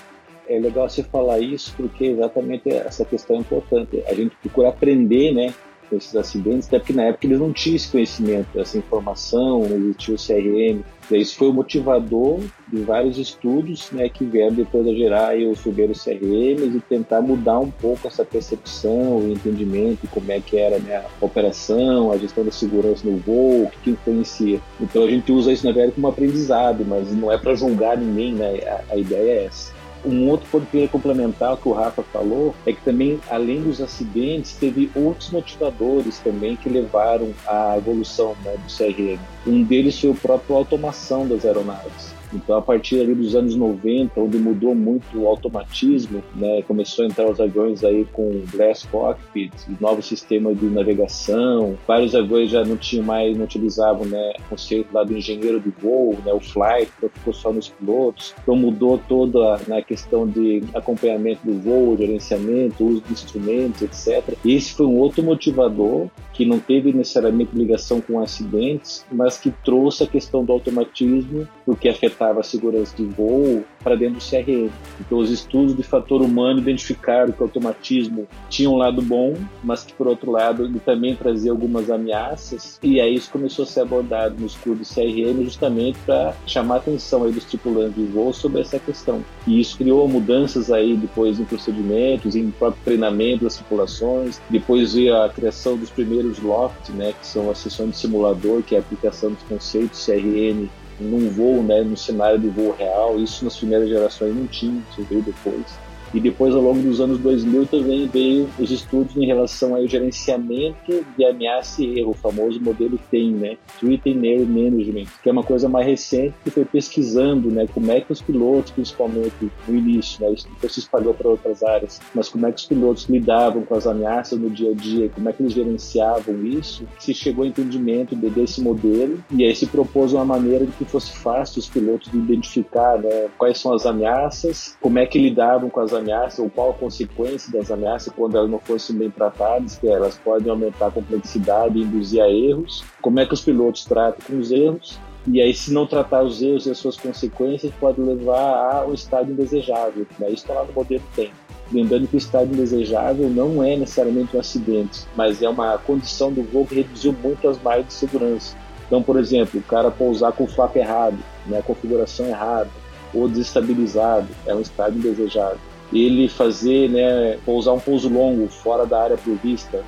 É 0.48 0.58
legal 0.58 0.90
você 0.90 1.04
falar 1.04 1.40
isso 1.40 1.74
porque 1.76 2.06
exatamente 2.06 2.70
essa 2.70 3.04
questão 3.04 3.36
é 3.36 3.40
importante. 3.40 4.02
A 4.08 4.14
gente 4.14 4.34
procura 4.42 4.70
aprender, 4.70 5.34
né, 5.34 5.54
com 5.90 5.96
esses 5.96 6.16
acidentes, 6.16 6.68
até 6.68 6.80
porque 6.80 6.94
na 6.94 7.04
época 7.04 7.26
eles 7.26 7.40
não 7.40 7.52
tinham 7.52 7.76
esse 7.76 7.90
conhecimento, 7.90 8.60
essa 8.60 8.78
informação, 8.78 9.68
não 9.68 9.78
existia 9.78 10.16
o 10.16 10.18
CRM. 10.18 10.84
E 11.12 11.18
isso 11.18 11.36
foi 11.38 11.50
o 11.50 11.54
motivador 11.54 12.40
de 12.68 12.82
vários 12.82 13.18
estudos 13.18 13.90
né, 13.92 14.08
que 14.10 14.24
vieram 14.24 14.54
depois 14.54 14.88
a 14.88 14.94
gerar 14.94 15.36
os 15.36 15.60
primeiros 15.60 16.04
CRMs 16.04 16.78
e 16.78 16.80
tentar 16.82 17.22
mudar 17.22 17.60
um 17.60 17.72
pouco 17.72 18.08
essa 18.08 18.24
percepção, 18.24 19.18
o 19.18 19.32
entendimento 19.32 20.08
como 20.12 20.32
é 20.32 20.40
que 20.40 20.58
era 20.58 20.78
né, 20.78 20.98
a 20.98 21.26
operação, 21.26 22.12
a 22.12 22.18
gestão 22.18 22.46
da 22.46 22.52
segurança 22.52 23.08
no 23.10 23.18
voo, 23.18 23.64
o 23.64 23.72
que 23.84 23.92
influencia. 23.92 24.60
Então 24.80 25.04
a 25.04 25.10
gente 25.10 25.32
usa 25.32 25.52
isso 25.52 25.66
na 25.66 25.72
verdade 25.72 25.96
como 25.96 26.08
aprendizado, 26.08 26.86
mas 26.86 27.12
não 27.12 27.32
é 27.32 27.38
para 27.38 27.56
julgar 27.56 27.98
ninguém, 27.98 28.34
né? 28.34 28.60
A, 28.68 28.94
a 28.94 28.98
ideia 28.98 29.32
é 29.32 29.46
essa. 29.46 29.79
Um 30.06 30.30
outro 30.30 30.48
ponto 30.50 30.66
que 30.68 30.78
eu 30.78 30.82
ia 30.82 30.88
complementar 30.88 31.58
que 31.58 31.68
o 31.68 31.74
Rafa 31.74 32.04
falou 32.04 32.56
é 32.66 32.74
que 32.74 32.82
também, 32.82 33.20
além 33.30 33.62
dos 33.62 33.82
acidentes, 33.82 34.54
teve 34.54 34.90
outros 34.96 35.30
motivadores 35.32 36.20
também 36.20 36.56
que 36.56 36.70
levaram 36.70 37.34
à 37.46 37.78
evolução 37.78 38.36
né, 38.44 38.56
do 38.56 38.74
CRM. 38.74 39.20
Um 39.46 39.64
deles 39.64 40.00
foi 40.00 40.12
o 40.12 40.16
próprio 40.16 40.56
automação 40.56 41.28
das 41.28 41.46
aeronaves. 41.46 42.19
Então, 42.34 42.58
a 42.58 42.62
partir 42.62 43.00
ali 43.02 43.14
dos 43.16 43.36
anos 43.36 43.56
90, 43.56 44.20
onde 44.20 44.38
mudou 44.38 44.76
muito 44.76 45.20
o 45.20 45.28
automatismo, 45.28 46.24
né, 46.36 46.62
começou 46.64 47.06
a 47.06 47.08
entrar 47.08 47.30
os 47.30 47.40
aviões 47.40 47.84
aí 47.84 48.06
com 48.12 48.42
glass 48.52 48.86
cockpit, 48.92 49.52
novos 49.80 50.06
sistemas 50.06 50.60
de 50.60 50.66
navegação, 50.66 51.78
vários 51.88 52.16
aviões 52.16 52.50
já 52.50 52.64
não 52.64 52.78
tinham 52.78 53.06
mais, 53.06 53.38
não 53.38 53.46
utilizavam 53.46 54.06
né, 54.06 54.34
o 54.40 54.50
conceito 54.50 54.94
lá 54.94 55.04
do 55.04 55.16
engenheiro 55.16 55.60
de 55.60 55.70
voo, 55.70 56.18
né, 56.26 56.34
o 56.34 56.40
flight, 56.40 56.92
então 56.98 57.10
ficou 57.10 57.34
só 57.34 57.52
nos 57.52 57.70
pilotos. 57.70 58.34
Então, 58.42 58.56
mudou 58.56 59.00
toda 59.08 59.56
a 59.56 59.60
né, 59.68 59.82
questão 59.82 60.28
de 60.28 60.64
acompanhamento 60.74 61.46
do 61.46 61.60
voo, 61.60 61.98
gerenciamento, 61.98 62.86
uso 62.86 63.02
de 63.02 63.14
instrumentos, 63.14 63.82
etc. 63.82 64.38
Esse 64.46 64.74
foi 64.74 64.86
um 64.86 64.98
outro 64.98 65.24
motivador 65.24 66.08
que 66.34 66.46
não 66.46 66.58
teve 66.58 66.94
necessariamente 66.94 67.54
ligação 67.54 68.00
com 68.00 68.22
acidentes, 68.22 69.06
mas 69.12 69.38
que 69.38 69.52
trouxe 69.64 70.04
a 70.04 70.08
questão 70.08 70.44
do 70.44 70.54
automatismo 70.54 71.46
porque 71.70 71.88
afetava 71.88 72.40
a 72.40 72.44
segurança 72.44 72.96
de 72.98 73.06
voo 73.06 73.64
para 73.84 73.96
dentro 73.96 74.16
do 74.16 74.20
CRM. 74.20 74.72
Então, 75.00 75.20
os 75.20 75.30
estudos 75.30 75.78
de 75.78 75.84
fator 75.84 76.20
humano 76.20 76.58
identificaram 76.58 77.32
que 77.32 77.40
o 77.40 77.44
automatismo 77.44 78.28
tinha 78.50 78.68
um 78.68 78.76
lado 78.76 79.04
bom, 79.04 79.36
mas 79.64 79.84
que, 79.84 79.94
por 79.94 80.08
outro 80.08 80.32
lado, 80.32 80.66
ele 80.66 80.80
também 80.80 81.16
trazia 81.16 81.52
algumas 81.52 81.92
ameaças. 81.92 82.80
E 82.82 83.00
aí 83.00 83.14
isso 83.14 83.30
começou 83.30 83.66
a 83.66 83.68
ser 83.68 83.82
abordado 83.82 84.36
no 84.40 84.48
estudo 84.48 84.82
CRM 84.84 85.44
justamente 85.44 86.00
para 86.08 86.34
chamar 86.48 86.74
a 86.74 86.78
atenção 86.80 87.24
aí 87.24 87.32
dos 87.32 87.46
tripulantes 87.46 87.94
de 87.94 88.06
voo 88.06 88.34
sobre 88.34 88.62
essa 88.62 88.80
questão. 88.80 89.24
E 89.46 89.60
isso 89.60 89.78
criou 89.78 90.08
mudanças 90.08 90.72
aí 90.72 90.98
depois 90.98 91.40
em 91.40 91.46
procedimentos, 91.46 92.36
em 92.36 92.50
próprio 92.50 92.82
treinamento 92.84 93.44
das 93.44 93.58
tripulações. 93.58 94.42
Depois 94.50 94.96
veio 94.96 95.16
a 95.16 95.30
criação 95.30 95.78
dos 95.78 95.92
primeiros 95.92 96.40
LOFT, 96.40 96.94
né, 96.94 97.14
que 97.14 97.28
são 97.28 97.52
as 97.52 97.60
sessões 97.60 97.92
de 97.92 97.98
simulador, 97.98 98.64
que 98.64 98.74
é 98.74 98.80
a 98.80 98.82
aplicação 98.82 99.30
dos 99.30 99.44
conceitos 99.44 100.04
CRM 100.04 100.68
num 101.00 101.30
voo, 101.30 101.64
né, 101.64 101.82
no 101.82 101.98
cenário 101.98 102.40
de 102.40 102.48
voo 102.50 102.76
real. 102.78 103.20
Isso 103.20 103.44
nas 103.44 103.58
primeiras 103.58 103.90
gerações 103.90 104.36
não 104.36 104.48
tinha, 104.48 104.82
isso 104.92 105.04
veio 105.04 105.22
depois. 105.22 105.66
E 106.14 106.20
depois, 106.20 106.56
ao 106.56 106.62
longo 106.62 106.82
dos 106.82 107.00
anos 107.00 107.20
2000, 107.20 107.66
também 107.68 108.08
veio 108.08 108.50
os 108.58 108.72
estudos 108.72 109.16
em 109.16 109.26
relação 109.26 109.76
ao 109.76 109.88
gerenciamento 109.88 111.06
de 111.18 111.26
ameaça 111.26 111.84
e 111.84 112.00
erro, 112.00 112.12
o 112.12 112.14
famoso 112.14 112.60
modelo 112.62 113.00
TEM, 113.12 113.32
né? 113.32 113.58
Threat 113.80 114.10
and 114.10 114.26
Error 114.26 114.48
Management, 114.48 115.06
que 115.22 115.30
é 115.30 115.32
uma 115.32 115.44
coisa 115.44 115.70
mais 115.70 115.86
recente 115.86 116.34
que 116.44 116.50
foi 116.50 116.66
pesquisando, 116.66 117.52
né? 117.52 117.68
Como 117.74 117.92
é 117.92 118.02
que 118.02 118.12
os 118.12 118.22
pilotos, 118.22 118.72
principalmente 118.72 119.52
no 119.68 119.76
início, 119.76 120.24
né? 120.24 120.32
Isso 120.34 120.48
depois 120.50 120.74
se 120.74 120.80
espalhou 120.80 121.14
para 121.14 121.30
outras 121.30 121.64
áreas, 121.64 122.00
mas 122.14 122.28
como 122.28 122.48
é 122.48 122.52
que 122.52 122.60
os 122.60 122.66
pilotos 122.66 123.06
lidavam 123.10 123.64
com 123.64 123.76
as 123.76 123.86
ameaças 123.86 124.40
no 124.40 124.50
dia 124.50 124.72
a 124.72 124.74
dia, 124.74 125.10
como 125.10 125.30
é 125.30 125.34
que 125.34 125.44
eles 125.44 125.54
gerenciavam 125.54 126.44
isso, 126.46 126.88
se 126.98 127.14
chegou 127.14 127.44
ao 127.44 127.50
entendimento 127.50 128.16
de, 128.16 128.30
desse 128.30 128.62
modelo 128.62 129.24
e 129.32 129.46
aí 129.46 129.56
se 129.56 129.68
propôs 129.68 130.14
uma 130.14 130.26
maneira 130.26 130.66
de 130.66 130.72
que 130.74 130.86
fosse 130.86 131.12
fácil 131.18 131.60
os 131.60 131.70
pilotos 131.70 132.12
de 132.12 132.18
identificar, 132.18 132.98
né? 132.98 133.28
Quais 133.38 133.60
são 133.60 133.74
as 133.74 133.86
ameaças, 133.86 134.78
como 134.82 135.00
é 135.00 135.06
que 135.06 135.20
lidavam 135.20 135.70
com 135.70 135.80
as 135.80 135.94
ameaças 136.00 136.40
ou 136.40 136.50
qual 136.50 136.72
a 136.72 136.74
consequência 136.74 137.52
das 137.52 137.70
ameaças 137.72 138.12
quando 138.16 138.38
elas 138.38 138.50
não 138.50 138.60
fossem 138.60 138.96
bem 138.96 139.10
tratadas, 139.10 139.78
que 139.78 139.88
elas 139.88 140.18
podem 140.18 140.50
aumentar 140.50 140.88
a 140.88 140.92
complexidade 140.92 141.78
e 141.78 141.84
induzir 141.84 142.22
a 142.22 142.30
erros, 142.30 142.84
como 143.02 143.20
é 143.20 143.26
que 143.26 143.34
os 143.34 143.42
pilotos 143.42 143.86
tratam 143.86 144.26
com 144.26 144.40
os 144.40 144.52
erros, 144.52 145.00
e 145.28 145.42
aí 145.42 145.54
se 145.54 145.72
não 145.72 145.86
tratar 145.86 146.24
os 146.24 146.42
erros 146.42 146.66
e 146.66 146.72
as 146.72 146.78
suas 146.78 146.98
consequências 146.98 147.72
pode 147.80 148.02
levar 148.02 148.74
a 148.74 148.86
um 148.88 148.94
estado 148.94 149.32
indesejável, 149.32 150.08
né? 150.18 150.28
isso 150.28 150.44
está 150.44 150.54
lá 150.54 150.66
no 150.66 150.74
modelo 150.74 151.04
tem. 151.16 151.32
Lembrando 151.72 152.08
que 152.08 152.16
o 152.16 152.18
estado 152.18 152.52
indesejável 152.52 153.30
não 153.30 153.64
é 153.64 153.76
necessariamente 153.76 154.36
um 154.36 154.40
acidente, 154.40 155.06
mas 155.16 155.42
é 155.44 155.48
uma 155.48 155.78
condição 155.78 156.32
do 156.32 156.42
voo 156.42 156.66
que 156.66 156.76
reduziu 156.76 157.14
muito 157.14 157.48
as 157.48 157.62
margens 157.62 157.88
de 157.88 157.94
segurança. 157.94 158.58
Então, 158.88 159.04
por 159.04 159.20
exemplo, 159.20 159.60
o 159.60 159.64
cara 159.64 159.92
pousar 159.92 160.32
com 160.32 160.46
o 160.46 160.48
flap 160.48 160.76
errado, 160.76 161.20
né, 161.46 161.60
a 161.60 161.62
configuração 161.62 162.26
errada, 162.26 162.70
ou 163.14 163.28
desestabilizado, 163.28 164.28
é 164.48 164.56
um 164.56 164.62
estado 164.62 164.98
indesejável 164.98 165.69
ele 165.92 166.28
fazer, 166.28 166.90
né, 166.90 167.38
pousar 167.46 167.74
um 167.74 167.80
pouso 167.80 168.10
longo 168.10 168.48
fora 168.48 168.86
da 168.86 169.02
área 169.02 169.18
prevista, 169.18 169.84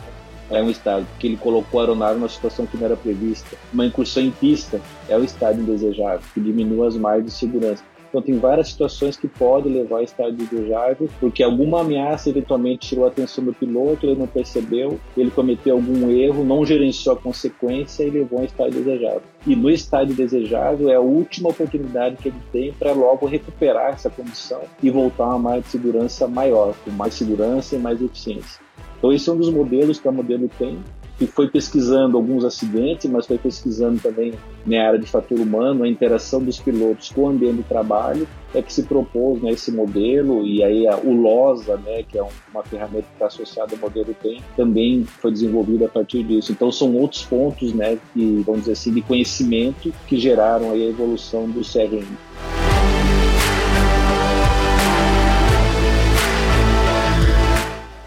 é 0.49 0.61
um 0.61 0.69
estado, 0.69 1.05
porque 1.11 1.27
ele 1.27 1.37
colocou 1.37 1.79
a 1.79 1.83
aeronave 1.83 2.15
numa 2.15 2.27
situação 2.27 2.65
que 2.65 2.75
não 2.75 2.85
era 2.85 2.97
prevista. 2.97 3.55
Uma 3.73 3.85
incursão 3.85 4.21
em 4.21 4.31
pista 4.31 4.81
é 5.07 5.17
o 5.17 5.23
estado 5.23 5.61
indesejável, 5.61 6.21
que 6.33 6.41
diminui 6.41 6.85
as 6.85 6.97
margens 6.97 7.25
de 7.25 7.31
segurança. 7.31 7.83
Então 8.11 8.21
tem 8.21 8.37
várias 8.37 8.67
situações 8.67 9.15
que 9.15 9.25
podem 9.25 9.71
levar 9.71 9.99
a 9.99 10.03
estado 10.03 10.33
indesejável, 10.33 11.09
porque 11.17 11.41
alguma 11.41 11.79
ameaça 11.79 12.29
eventualmente 12.29 12.89
tirou 12.89 13.05
a 13.05 13.07
atenção 13.07 13.41
do 13.41 13.53
piloto, 13.53 14.05
ele 14.05 14.19
não 14.19 14.27
percebeu, 14.27 14.99
ele 15.15 15.31
cometeu 15.31 15.77
algum 15.77 16.11
erro, 16.11 16.43
não 16.43 16.65
gerenciou 16.65 17.15
a 17.15 17.17
consequência 17.17 18.03
e 18.03 18.09
levou 18.09 18.39
a 18.39 18.41
um 18.41 18.45
estado 18.45 18.77
indesejável. 18.77 19.21
E 19.47 19.55
no 19.55 19.69
estado 19.69 20.11
indesejável 20.11 20.89
é 20.89 20.95
a 20.95 20.99
última 20.99 21.49
oportunidade 21.49 22.17
que 22.17 22.27
ele 22.27 22.41
tem 22.51 22.73
para 22.73 22.91
logo 22.91 23.25
recuperar 23.25 23.93
essa 23.93 24.09
condição 24.09 24.59
e 24.83 24.89
voltar 24.89 25.23
a 25.23 25.29
uma 25.29 25.39
margem 25.39 25.61
de 25.61 25.69
segurança 25.69 26.27
maior, 26.27 26.75
com 26.83 26.91
mais 26.91 27.13
segurança 27.13 27.77
e 27.77 27.79
mais 27.79 28.01
eficiência. 28.01 28.59
Então 28.97 29.13
esse 29.13 29.29
é 29.29 29.33
um 29.33 29.37
dos 29.37 29.49
modelos 29.49 30.01
que 30.01 30.07
a 30.07 30.11
modelo 30.11 30.49
tem 30.59 30.77
que 31.21 31.27
foi 31.27 31.47
pesquisando 31.47 32.17
alguns 32.17 32.43
acidentes, 32.43 33.09
mas 33.09 33.27
foi 33.27 33.37
pesquisando 33.37 33.99
também 33.99 34.33
na 34.65 34.87
área 34.87 34.99
de 34.99 35.05
fator 35.05 35.39
humano, 35.39 35.83
a 35.83 35.87
interação 35.87 36.41
dos 36.41 36.59
pilotos 36.59 37.09
com 37.09 37.21
o 37.21 37.29
ambiente 37.29 37.57
de 37.57 37.63
trabalho, 37.63 38.27
é 38.53 38.61
que 38.61 38.73
se 38.73 38.83
propôs 38.83 39.41
né, 39.41 39.51
esse 39.51 39.71
modelo, 39.71 40.45
e 40.45 40.63
aí 40.63 40.87
a, 40.87 40.97
o 40.97 41.13
LOSA, 41.13 41.77
né, 41.77 42.03
que 42.03 42.17
é 42.17 42.23
uma 42.51 42.63
ferramenta 42.63 43.03
que 43.03 43.13
está 43.13 43.27
associada 43.27 43.73
ao 43.73 43.79
modelo 43.79 44.13
TEM, 44.21 44.41
também 44.55 45.03
foi 45.05 45.31
desenvolvida 45.31 45.85
a 45.85 45.89
partir 45.89 46.23
disso. 46.23 46.51
Então 46.51 46.71
são 46.71 46.93
outros 46.95 47.23
pontos, 47.23 47.73
né, 47.73 47.97
que, 48.13 48.43
vamos 48.45 48.61
dizer 48.61 48.73
assim, 48.73 48.93
de 48.93 49.01
conhecimento 49.01 49.93
que 50.07 50.17
geraram 50.17 50.71
a 50.71 50.77
evolução 50.77 51.49
do 51.49 51.61
CRM. 51.61 52.05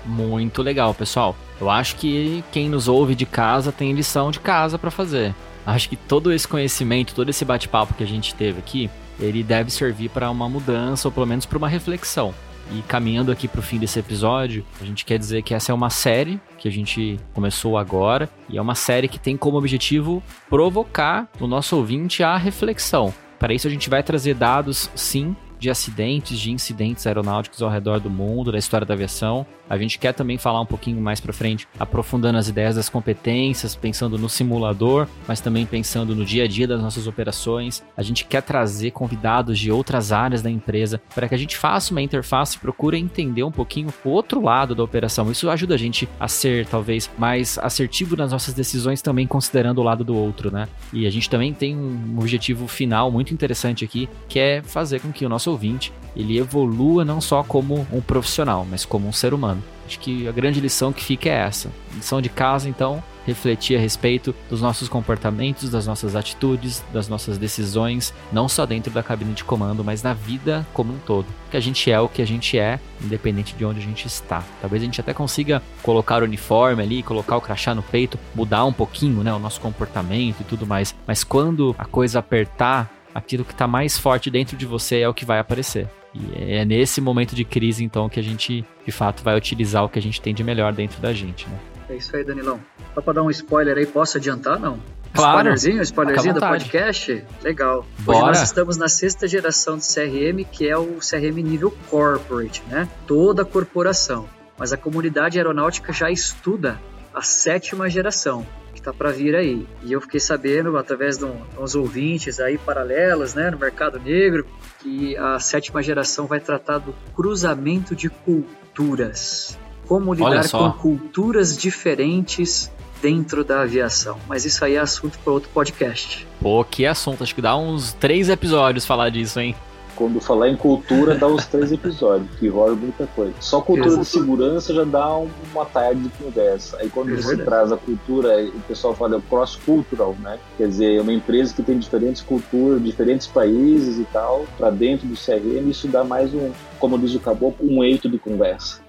Muito 0.07 0.62
legal, 0.62 0.95
pessoal. 0.95 1.35
Eu 1.61 1.71
acho 1.71 1.97
que 1.97 2.45
quem 2.53 2.69
nos 2.69 2.87
ouve 2.87 3.14
de 3.14 3.25
casa 3.27 3.73
tem 3.73 3.93
lição 3.93 4.31
de 4.31 4.38
casa 4.38 4.79
para 4.79 4.90
fazer. 4.90 5.35
Acho 5.66 5.88
que 5.88 5.96
todo 5.96 6.33
esse 6.33 6.46
conhecimento, 6.46 7.14
todo 7.14 7.29
esse 7.29 7.44
bate-papo 7.44 7.94
que 7.94 8.03
a 8.03 8.07
gente 8.07 8.35
teve 8.35 8.59
aqui, 8.59 8.90
ele 9.18 9.42
deve 9.42 9.70
servir 9.70 10.11
para 10.11 10.31
uma 10.31 10.48
mudança 10.48 11.09
ou 11.09 11.12
pelo 11.12 11.27
menos 11.27 11.46
para 11.46 11.59
uma 11.59 11.68
reflexão. 11.68 12.35
E 12.72 12.83
caminhando 12.83 13.31
aqui 13.31 13.46
para 13.46 13.61
o 13.61 13.62
fim 13.62 13.79
desse 13.79 13.98
episódio, 13.98 14.64
a 14.81 14.85
gente 14.85 15.05
quer 15.05 15.18
dizer 15.18 15.42
que 15.42 15.55
essa 15.55 15.70
é 15.70 15.74
uma 15.74 15.90
série 15.90 16.40
que 16.59 16.66
a 16.66 16.70
gente 16.70 17.20
começou 17.35 17.77
agora 17.77 18.29
e 18.48 18.57
é 18.57 18.62
uma 18.62 18.74
série 18.74 19.07
que 19.07 19.18
tem 19.18 19.37
como 19.37 19.59
objetivo 19.59 20.22
provocar 20.48 21.29
o 21.38 21.46
nosso 21.46 21.77
ouvinte 21.77 22.22
à 22.22 22.37
reflexão. 22.37 23.12
Para 23.38 23.53
isso 23.53 23.66
a 23.66 23.70
gente 23.70 23.90
vai 23.90 24.03
trazer 24.03 24.35
dados, 24.35 24.90
sim, 24.94 25.37
de 25.64 25.70
acidentes, 25.70 26.38
de 26.38 26.53
incidentes 26.53 27.07
aeronáuticos 27.07 27.62
ao 27.62 27.70
redor 27.70 27.98
do 27.98 28.11
mundo, 28.11 28.53
da 28.53 28.59
história 28.59 28.87
da 28.87 28.92
aviação. 28.92 29.46
A 29.68 29.79
gente 29.79 29.98
quer 29.98 30.12
também 30.12 30.37
falar 30.37 30.61
um 30.61 30.66
pouquinho 30.66 31.00
mais 31.00 31.20
para 31.20 31.33
frente, 31.33 31.66
aprofundando 31.81 32.37
as 32.37 32.48
ideias 32.48 32.77
das 32.77 32.90
competências, 32.90 33.74
pensando 33.74 34.18
no 34.18 34.29
simulador, 34.29 35.09
mas 35.27 35.40
também 35.40 35.64
pensando 35.64 36.14
no 36.14 36.22
dia 36.22 36.44
a 36.44 36.46
dia 36.46 36.68
das 36.68 36.83
nossas 36.83 37.07
operações. 37.07 37.83
A 37.96 38.03
gente 38.03 38.27
quer 38.27 38.42
trazer 38.42 38.90
convidados 38.90 39.59
de 39.59 39.72
outras 39.72 40.12
áreas 40.12 40.42
da 40.42 40.50
empresa 40.50 41.00
para 41.14 41.27
que 41.27 41.35
a 41.35 41.38
gente 41.38 41.57
faça 41.57 41.92
uma 41.92 42.03
interface 42.03 42.59
e 42.59 42.61
procure 42.61 42.98
entender 42.98 43.42
um 43.42 43.50
pouquinho 43.50 43.88
o 44.05 44.11
outro 44.11 44.42
lado 44.42 44.74
da 44.74 44.85
operação. 44.85 45.31
Isso 45.31 45.48
ajuda 45.48 45.77
a 45.77 45.79
gente 45.79 46.07
a 46.20 46.29
ser 46.29 46.66
talvez 46.66 47.11
mais 47.16 47.59
assertivo 47.59 48.16
nas 48.16 48.33
nossas 48.33 48.53
decisões, 48.53 49.00
também 49.00 49.27
considerando 49.27 49.79
o 49.79 49.83
lado 49.83 50.05
do 50.05 50.14
outro, 50.14 50.50
né? 50.50 50.68
E 50.92 51.07
a 51.07 51.11
gente 51.11 51.31
também 51.31 51.55
tem 51.55 51.74
um 51.74 52.18
objetivo 52.18 52.68
final 52.68 53.11
muito 53.11 53.33
interessante 53.33 53.83
aqui, 53.83 54.11
que 54.29 54.38
é 54.38 54.62
fazer 54.62 55.00
com 55.00 55.11
que 55.11 55.24
o 55.24 55.29
nosso 55.29 55.54
ouvinte 55.55 55.93
ele 56.17 56.38
evolua 56.38 57.05
não 57.05 57.21
só 57.21 57.43
como 57.43 57.87
um 57.93 58.01
profissional, 58.01 58.67
mas 58.69 58.85
como 58.85 59.09
um 59.09 59.12
ser 59.12 59.35
humano. 59.35 59.62
Acho 59.87 59.99
que 59.99 60.27
a 60.27 60.33
grande 60.33 60.61
lição 60.61 60.93
que 60.93 61.05
fica 61.05 61.29
é 61.29 61.33
essa. 61.33 61.71
Lição 61.95 62.23
de 62.23 62.31
casa, 62.31 62.69
então, 62.69 63.03
refletir 63.27 63.77
a 63.77 63.81
respeito 63.81 64.35
dos 64.49 64.62
nossos 64.62 64.88
comportamentos, 64.88 65.69
das 65.69 65.87
nossas 65.87 66.17
atitudes, 66.17 66.83
das 66.90 67.07
nossas 67.07 67.37
decisões, 67.37 68.14
não 68.33 68.49
só 68.49 68.64
dentro 68.64 68.90
da 68.90 69.03
cabine 69.03 69.35
de 69.35 69.45
comando, 69.45 69.85
mas 69.85 70.03
na 70.03 70.14
vida 70.14 70.67
como 70.73 70.95
um 70.95 70.99
todo. 70.99 71.27
Que 71.51 71.57
a 71.59 71.61
gente 71.61 71.90
é 71.90 72.01
o 72.01 72.09
que 72.09 72.23
a 72.23 72.27
gente 72.27 72.59
é, 72.59 72.81
independente 73.03 73.55
de 73.55 73.64
onde 73.64 73.81
a 73.81 73.83
gente 73.83 74.07
está. 74.07 74.43
Talvez 74.61 74.83
a 74.83 74.87
gente 74.87 75.01
até 75.01 75.12
consiga 75.12 75.62
colocar 75.83 76.23
o 76.23 76.25
uniforme 76.25 76.83
ali, 76.83 77.03
colocar 77.03 77.37
o 77.37 77.40
crachá 77.40 77.75
no 77.75 77.83
peito, 77.83 78.19
mudar 78.35 78.64
um 78.64 78.73
pouquinho, 78.73 79.23
né, 79.23 79.35
o 79.35 79.38
nosso 79.38 79.61
comportamento 79.61 80.40
e 80.40 80.45
tudo 80.45 80.67
mais. 80.67 80.95
Mas 81.07 81.23
quando 81.23 81.75
a 81.79 81.85
coisa 81.85 82.21
apertar, 82.21 82.90
aquilo 83.14 83.44
que 83.44 83.53
está 83.53 83.68
mais 83.68 83.96
forte 83.96 84.31
dentro 84.31 84.57
de 84.57 84.66
você 84.66 85.00
é 85.00 85.09
o 85.09 85.14
que 85.14 85.24
vai 85.24 85.38
aparecer. 85.38 85.88
E 86.12 86.53
é 86.55 86.64
nesse 86.64 87.00
momento 87.00 87.35
de 87.35 87.44
crise, 87.44 87.85
então, 87.85 88.09
que 88.09 88.18
a 88.18 88.22
gente, 88.22 88.64
de 88.85 88.92
fato, 88.92 89.22
vai 89.22 89.37
utilizar 89.37 89.85
o 89.85 89.88
que 89.88 89.98
a 89.98 90.03
gente 90.03 90.20
tem 90.20 90.35
de 90.35 90.42
melhor 90.42 90.72
dentro 90.72 91.00
da 91.00 91.12
gente, 91.12 91.48
né? 91.48 91.59
É 91.88 91.96
isso 91.96 92.14
aí, 92.16 92.24
Danilão. 92.24 92.61
Só 92.94 93.00
para 93.00 93.14
dar 93.14 93.22
um 93.22 93.31
spoiler 93.31 93.77
aí, 93.77 93.87
posso 93.87 94.18
adiantar, 94.18 94.59
não? 94.59 94.79
Claro. 95.12 95.38
Spoilerzinho, 95.38 95.83
spoilerzinho 95.83 96.35
do 96.35 96.40
podcast? 96.40 97.24
Legal. 97.42 97.87
Bora. 98.00 98.18
Hoje 98.18 98.27
nós 98.27 98.42
estamos 98.42 98.77
na 98.77 98.88
sexta 98.88 99.29
geração 99.29 99.79
de 99.79 99.85
CRM, 99.87 100.44
que 100.50 100.68
é 100.68 100.77
o 100.77 100.98
CRM 100.98 101.40
nível 101.42 101.77
corporate, 101.88 102.62
né? 102.68 102.88
Toda 103.07 103.42
a 103.42 103.44
corporação. 103.44 104.29
Mas 104.59 104.72
a 104.72 104.77
comunidade 104.77 105.38
aeronáutica 105.38 105.92
já 105.92 106.11
estuda 106.11 106.81
a 107.12 107.22
sétima 107.22 107.88
geração 107.88 108.46
que 108.75 108.81
está 108.81 108.93
para 108.93 109.11
vir 109.11 109.35
aí. 109.35 109.67
E 109.83 109.93
eu 109.93 110.01
fiquei 110.01 110.21
sabendo, 110.21 110.77
através 110.77 111.17
de, 111.17 111.25
um, 111.25 111.33
de 111.33 111.59
uns 111.59 111.75
ouvintes 111.75 112.41
aí 112.41 112.59
paralelos, 112.59 113.35
né, 113.35 113.51
no 113.51 113.59
mercado 113.59 113.99
negro, 113.99 114.47
que 114.81 115.17
a 115.17 115.39
sétima 115.39 115.83
geração 115.83 116.27
vai 116.27 116.41
tratar 116.41 116.79
do 116.79 116.95
cruzamento 117.15 117.95
de 117.95 118.11
culturas. 118.11 119.59
Como 119.87 120.13
lidar 120.13 120.51
com 120.51 120.73
culturas 120.73 121.57
diferentes 121.57 122.71
dentro 123.01 123.45
da 123.45 123.63
aviação. 123.63 124.19
Mas 124.27 124.45
isso 124.47 124.65
aí 124.65 124.77
é 124.77 124.81
assunto 124.81 125.19
para 125.19 125.33
outro 125.33 125.51
podcast. 125.51 126.27
Pô, 126.41 126.65
que 126.65 126.87
assunto. 126.87 127.23
Acho 127.23 127.35
que 127.35 127.43
dá 127.43 127.55
uns 127.57 127.93
três 127.93 128.29
episódios 128.29 128.87
falar 128.87 129.11
disso, 129.11 129.41
hein? 129.41 129.55
Quando 129.97 130.21
falar 130.21 130.49
em 130.49 130.57
cultura, 130.57 131.15
dá 131.15 131.27
uns 131.27 131.47
três 131.47 131.73
episódios, 131.73 132.29
que 132.39 132.49
rola 132.49 132.75
muita 132.75 133.07
coisa. 133.09 133.35
Só 133.41 133.61
cultura 133.61 133.89
Exato. 133.89 134.03
de 134.03 134.09
segurança 134.09 134.75
já 134.75 134.85
dá 134.85 135.17
uma 135.17 135.65
tarde 135.65 136.03
de 136.03 136.09
conversa. 136.11 136.79
Aí 136.79 136.89
quando 136.91 137.13
é 137.13 137.17
você 137.17 137.37
traz 137.37 137.71
a 137.73 137.77
cultura, 137.77 138.45
o 138.45 138.61
pessoal 138.61 138.95
fala 138.95 139.17
é 139.17 139.21
cross-cultural, 139.29 140.17
né? 140.21 140.39
Quer 140.57 140.69
dizer, 140.69 140.97
é 140.97 141.01
uma 141.01 141.13
empresa 141.13 141.55
que 141.55 141.63
tem 141.63 141.79
diferentes 141.79 142.23
culturas, 142.23 142.83
diferentes 142.83 143.27
países 143.27 143.99
e 143.99 144.05
tal, 144.05 144.45
para 144.57 144.71
dentro 144.71 145.07
do 145.07 145.15
CRM, 145.15 145.71
isso 145.71 145.89
dá 145.89 146.05
mais 146.05 146.35
um, 146.35 146.51
como 146.79 146.99
diz 146.99 147.15
o 147.15 147.21
caboclo, 147.21 147.67
um 147.69 147.83
eito 147.83 148.09
de 148.09 148.19
conversa. 148.19 148.81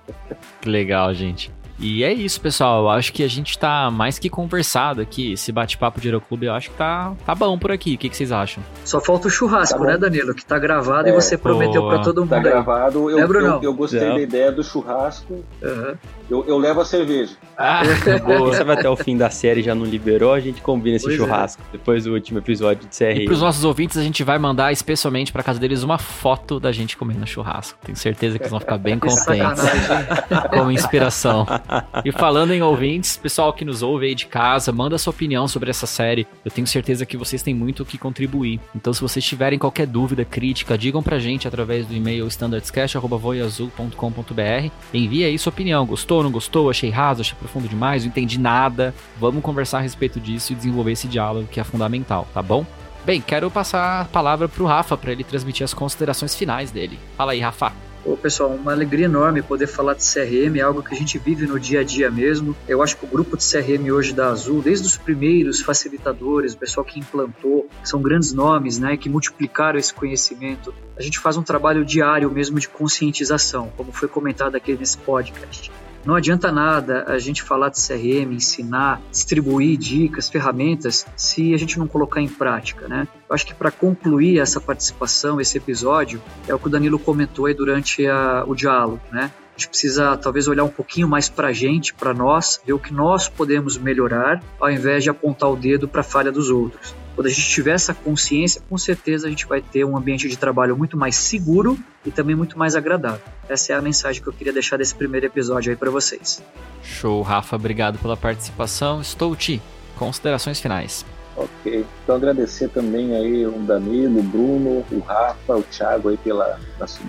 Que 0.62 0.70
legal, 0.70 1.13
gente. 1.13 1.52
E 1.79 2.03
é 2.03 2.13
isso, 2.13 2.39
pessoal. 2.39 2.83
Eu 2.83 2.89
acho 2.89 3.11
que 3.11 3.23
a 3.23 3.27
gente 3.27 3.57
tá 3.57 3.91
mais 3.91 4.17
que 4.17 4.29
conversado 4.29 5.01
aqui. 5.01 5.33
Esse 5.33 5.51
bate-papo 5.51 5.99
de 5.99 6.07
Aeroclube, 6.07 6.45
eu 6.45 6.53
acho 6.53 6.69
que 6.69 6.77
tá, 6.77 7.13
tá 7.25 7.35
bom 7.35 7.57
por 7.57 7.71
aqui. 7.71 7.95
O 7.95 7.97
que, 7.97 8.09
que 8.09 8.15
vocês 8.15 8.31
acham? 8.31 8.63
Só 8.83 9.01
falta 9.01 9.27
o 9.27 9.31
churrasco, 9.31 9.79
tá 9.79 9.85
né, 9.85 9.97
Danilo? 9.97 10.33
Que 10.33 10.45
tá 10.45 10.57
gravado 10.57 11.07
é, 11.07 11.11
e 11.11 11.13
você 11.13 11.38
prometeu 11.38 11.85
para 11.88 11.99
todo 11.99 12.21
mundo. 12.21 12.29
Tá 12.29 12.39
gravado. 12.39 13.09
Eu, 13.09 13.19
eu, 13.19 13.61
eu, 13.61 13.73
gostei 13.73 13.99
da 13.99 14.21
ideia 14.21 14.51
do 14.51 14.63
churrasco. 14.63 15.43
Uhum. 15.61 15.95
Eu, 16.29 16.43
eu 16.47 16.57
levo 16.57 16.81
a 16.81 16.85
cerveja. 16.85 17.33
Ah, 17.57 17.83
boa. 18.25 18.53
Você 18.53 18.63
vai 18.63 18.77
até 18.77 18.89
o 18.89 18.95
fim 18.95 19.15
da 19.15 19.29
série 19.29 19.61
já 19.61 19.75
não 19.75 19.85
liberou, 19.85 20.33
a 20.33 20.39
gente 20.39 20.61
combina 20.61 20.95
esse 20.95 21.05
pois 21.05 21.15
é. 21.15 21.17
churrasco 21.17 21.61
é. 21.61 21.71
depois 21.73 22.05
do 22.05 22.13
último 22.13 22.39
episódio 22.39 22.88
de 22.88 22.97
CR. 22.97 23.21
E 23.21 23.25
pros 23.25 23.41
nossos 23.41 23.63
ouvintes, 23.63 23.97
a 23.97 24.01
gente 24.01 24.23
vai 24.23 24.39
mandar 24.39 24.71
especialmente 24.71 25.31
pra 25.31 25.43
casa 25.43 25.59
deles 25.59 25.83
uma 25.83 25.97
foto 25.97 26.59
da 26.59 26.71
gente 26.71 26.97
comendo 26.97 27.25
churrasco. 27.27 27.77
Tenho 27.83 27.97
certeza 27.97 28.38
que 28.38 28.43
eles 28.43 28.51
vão 28.51 28.59
ficar 28.59 28.77
bem 28.77 28.97
contentes. 28.97 29.63
Como 30.49 30.71
inspiração. 30.71 31.45
E 32.04 32.12
falando 32.12 32.51
em 32.51 32.62
ouvintes, 32.62 33.15
pessoal 33.17 33.54
que 33.54 33.63
nos 33.63 33.82
ouve 33.82 34.08
aí 34.08 34.15
de 34.15 34.25
casa, 34.25 34.69
manda 34.71 34.97
sua 34.97 35.12
opinião 35.12 35.47
sobre 35.47 35.69
essa 35.69 35.88
série. 35.88 36.28
Eu 36.43 36.51
tenho 36.51 36.67
certeza 36.67 37.06
que 37.06 37.15
vocês 37.15 37.41
têm 37.41 37.56
muito 37.56 37.84
o 37.84 37.86
que 37.86 37.97
contribuir. 37.97 38.60
Então, 38.75 38.93
se 38.93 38.99
vocês 39.01 39.23
tiverem 39.23 39.58
qualquer 39.58 39.88
dúvida, 39.88 40.25
crítica, 40.25 40.78
digam 40.78 41.01
pra 41.01 41.17
gente 41.17 41.47
através 41.47 41.88
do 41.88 41.95
e-mail 41.95 42.28
standardscast.voiazul.com.br. 42.28 44.69
Envie 44.93 45.23
aí 45.23 45.39
sua 45.39 45.51
opinião. 45.51 45.86
Gostou? 45.86 46.25
não 46.25 46.32
gostou, 46.32 46.69
achei 46.69 46.89
raso, 46.89 47.21
achei 47.21 47.38
profundo 47.38 47.69
demais, 47.69 48.04
não 48.04 48.10
entendi 48.10 48.39
nada. 48.39 48.93
Vamos 49.17 49.43
conversar 49.43 49.78
a 49.78 49.82
respeito 49.82 50.19
disso 50.19 50.51
e 50.51 50.56
desenvolver 50.56 50.91
esse 50.91 51.08
diálogo 51.08 51.47
que 51.49 51.60
é 51.60 51.63
fundamental, 51.63 52.28
tá 52.34 52.41
bom? 52.41 52.65
Bem, 53.06 53.21
quero 53.21 53.51
passar 53.51 54.01
a 54.01 54.06
palavra 54.06 54.49
pro 54.49 54.65
Rafa 54.65 54.97
para 54.97 55.12
ele 55.12 55.23
transmitir 55.23 55.63
as 55.63 55.73
considerações 55.73 56.36
finais 56.36 56.71
dele. 56.71 56.99
Fala 57.15 57.34
aí, 57.34 57.39
Rafa. 57.39 57.71
Ô, 58.06 58.15
pessoal, 58.15 58.52
uma 58.52 58.72
alegria 58.72 59.06
enorme 59.06 59.41
poder 59.41 59.65
falar 59.65 59.96
de 59.96 60.04
CRM, 60.04 60.60
é 60.60 60.62
algo 60.62 60.84
que 60.84 60.94
a 60.94 60.98
gente 60.98 61.18
vive 61.18 61.48
no 61.48 61.60
dia 61.60 61.80
a 61.80 61.84
dia 61.84 62.12
mesmo. 62.12 62.56
Eu 62.68 62.84
acho 62.84 62.96
que 62.96 63.04
o 63.04 63.08
grupo 63.08 63.36
de 63.36 63.44
CRM 63.44 63.91
hoje 63.91 64.13
da 64.13 64.28
Azul, 64.28 64.62
desde 64.62 64.86
os 64.86 64.96
primeiros 64.96 65.60
facilitadores, 65.60 66.54
o 66.54 66.58
pessoal 66.58 66.86
que 66.86 67.00
implantou, 67.00 67.68
são 67.84 68.00
grandes 68.00 68.32
nomes, 68.32 68.78
né, 68.78 68.96
que 68.96 69.10
multiplicaram 69.10 69.80
esse 69.80 69.91
conhecimento. 69.91 70.72
A 70.96 71.02
gente 71.02 71.18
faz 71.18 71.36
um 71.36 71.41
trabalho 71.41 71.84
diário 71.84 72.30
mesmo 72.30 72.60
de 72.60 72.70
conscientização, 72.70 73.72
como 73.76 73.91
foi 73.91 74.08
comentado 74.08 74.56
aqui 74.56 74.76
nesse 74.76 75.00
podcast. 75.00 75.72
Não 76.06 76.13
adianta 76.13 76.52
nada 76.52 77.04
a 77.08 77.18
gente 77.18 77.41
falar 77.41 77.70
de 77.70 77.78
CRM, 77.80 78.32
ensinar, 78.32 79.02
distribuir 79.12 79.76
dicas, 79.76 80.30
ferramentas, 80.30 81.04
se 81.15 81.52
a 81.52 81.58
gente 81.58 81.80
não 81.80 81.88
colocar 81.88 82.22
em 82.22 82.28
prática, 82.28 82.88
né? 82.88 83.08
Eu 83.28 83.34
acho 83.34 83.44
que 83.44 83.56
para 83.56 83.72
concluir 83.72 84.39
essa 84.39 84.62
participação, 84.62 85.41
esse 85.41 85.58
episódio, 85.58 86.22
é 86.48 86.54
o 86.54 86.60
que 86.60 86.68
o 86.68 86.70
Danilo 86.70 87.00
comentou 87.00 87.48
aí 87.48 87.56
durante 87.56 88.06
a, 88.06 88.44
o 88.46 88.54
diálogo, 88.54 89.02
né? 89.12 89.32
A 89.56 89.58
gente 89.58 89.70
precisa 89.70 90.15
talvez 90.18 90.48
olhar 90.48 90.63
um 90.63 90.70
pouquinho 90.70 91.08
mais 91.08 91.28
para 91.28 91.48
a 91.48 91.54
gente, 91.54 91.94
para 91.94 92.13
nós, 92.13 92.62
ver 92.63 92.74
o 92.74 92.80
que 92.80 92.94
nós 92.94 93.28
podemos 93.28 93.76
melhorar, 93.78 94.44
ao 94.60 94.70
invés 94.70 95.04
de 95.04 95.10
apontar 95.10 95.50
o 95.50 95.56
dedo 95.56 95.88
para 95.88 96.02
a 96.02 96.04
falha 96.04 96.32
dos 96.32 96.52
outros. 96.52 96.94
Quando 97.15 97.28
a 97.28 97.30
gente 97.30 97.47
tiver 97.47 97.71
essa 97.71 97.93
consciência, 97.93 98.62
com 98.69 98.78
certeza 98.78 99.28
a 99.28 99.30
gente 99.30 99.45
vai 99.45 99.62
ter 99.62 99.86
um 99.86 99.95
ambiente 99.95 100.28
de 100.28 100.38
trabalho 100.38 100.78
muito 100.78 100.97
mais 100.97 101.15
seguro 101.15 101.80
e 102.06 102.12
também 102.12 102.36
muito 102.36 102.60
mais 102.60 102.75
agradável. 102.75 103.21
Essa 103.47 103.71
é 103.71 103.75
a 103.75 103.82
mensagem 103.82 104.21
que 104.21 104.28
eu 104.28 104.34
queria 104.34 104.51
deixar 104.51 104.75
desse 104.75 104.93
primeiro 104.93 105.25
episódio 105.25 105.71
aí 105.71 105.78
para 105.78 105.89
vocês. 105.89 106.43
Show, 106.84 107.21
Rafa, 107.21 107.56
obrigado 107.56 107.97
pela 107.99 108.17
participação. 108.17 108.99
Estou 108.99 109.34
te 109.34 109.62
considerações 109.97 110.60
finais. 110.60 111.06
Ok, 111.38 111.86
então 112.04 112.15
agradecer 112.15 112.69
também 112.69 113.15
aí 113.15 113.45
o 113.45 113.60
Danilo, 113.60 114.19
o 114.19 114.23
Bruno, 114.23 114.86
o 114.91 114.99
Rafa, 114.99 115.56
o 115.56 115.63
Thiago 115.63 116.10
aí 116.10 116.17
pela 116.17 116.60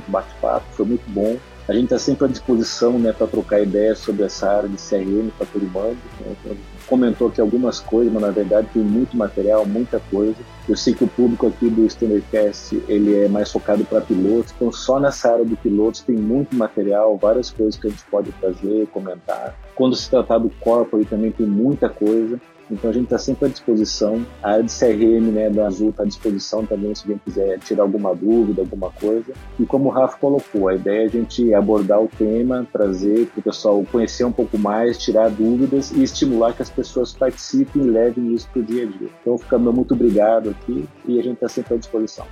bate-papo, 0.08 0.66
foi 0.72 0.86
muito 0.86 1.08
bom. 1.10 1.36
A 1.68 1.72
gente 1.72 1.84
está 1.84 1.98
sempre 1.98 2.26
à 2.26 2.28
disposição 2.28 2.96
né, 2.96 3.12
para 3.12 3.26
trocar 3.26 3.60
ideias 3.60 3.98
sobre 3.98 4.24
essa 4.24 4.48
área 4.48 4.68
de 4.68 4.76
CRM 4.76 5.30
para 5.36 5.46
todo 5.46 5.62
mundo. 5.62 5.98
Né? 6.20 6.36
Então, 6.44 6.56
comentou 6.86 7.28
aqui 7.28 7.40
algumas 7.40 7.80
coisas, 7.80 8.12
mas 8.12 8.22
na 8.22 8.30
verdade 8.30 8.68
tem 8.72 8.82
muito 8.82 9.16
material, 9.16 9.66
muita 9.66 10.00
coisa. 10.10 10.36
Eu 10.68 10.76
sei 10.76 10.94
que 10.94 11.04
o 11.04 11.08
público 11.08 11.46
aqui 11.46 11.68
do 11.68 11.84
Standardcast 11.86 12.82
ele 12.88 13.24
é 13.24 13.28
mais 13.28 13.50
focado 13.50 13.84
para 13.84 14.00
pilotos, 14.00 14.52
então 14.54 14.72
só 14.72 14.98
nessa 14.98 15.32
área 15.32 15.44
de 15.44 15.56
pilotos 15.56 16.00
tem 16.00 16.16
muito 16.16 16.56
material, 16.56 17.16
várias 17.16 17.50
coisas 17.50 17.76
que 17.76 17.86
a 17.86 17.90
gente 17.90 18.04
pode 18.10 18.32
fazer, 18.32 18.86
comentar. 18.88 19.54
Quando 19.74 19.94
se 19.94 20.08
tratar 20.08 20.38
do 20.38 20.50
corpo, 20.60 21.04
também 21.04 21.30
tem 21.30 21.46
muita 21.46 21.88
coisa. 21.88 22.40
Então 22.70 22.90
a 22.90 22.92
gente 22.92 23.04
está 23.04 23.18
sempre 23.18 23.46
à 23.46 23.48
disposição. 23.48 24.24
A 24.42 24.52
área 24.52 24.64
de 24.64 24.72
CRM 24.72 25.30
né, 25.32 25.50
da 25.50 25.66
Azul 25.66 25.90
está 25.90 26.02
à 26.02 26.06
disposição 26.06 26.66
também 26.66 26.94
se 26.94 27.02
alguém 27.02 27.18
quiser 27.24 27.58
tirar 27.60 27.82
alguma 27.82 28.14
dúvida, 28.14 28.62
alguma 28.62 28.90
coisa. 28.90 29.32
E 29.58 29.64
como 29.64 29.88
o 29.88 29.92
Rafa 29.92 30.18
colocou, 30.18 30.68
a 30.68 30.74
ideia 30.74 31.04
é 31.04 31.06
a 31.06 31.08
gente 31.08 31.54
abordar 31.54 32.02
o 32.02 32.08
tema, 32.08 32.66
trazer 32.72 33.26
para 33.28 33.40
o 33.40 33.42
pessoal 33.42 33.84
conhecer 33.90 34.24
um 34.24 34.32
pouco 34.32 34.58
mais, 34.58 34.98
tirar 34.98 35.30
dúvidas 35.30 35.90
e 35.92 36.02
estimular 36.02 36.52
que 36.52 36.62
as 36.62 36.70
pessoas 36.70 37.12
participem 37.12 37.82
e 37.82 37.90
levem 37.90 38.34
isso 38.34 38.48
para 38.52 38.60
o 38.60 38.64
dia 38.64 38.84
a 38.84 38.86
dia. 38.86 39.08
Então 39.20 39.38
ficando 39.38 39.72
muito 39.72 39.94
obrigado 39.94 40.50
aqui 40.50 40.88
e 41.06 41.18
a 41.18 41.22
gente 41.22 41.34
está 41.34 41.48
sempre 41.48 41.74
à 41.74 41.76
disposição. 41.76 42.26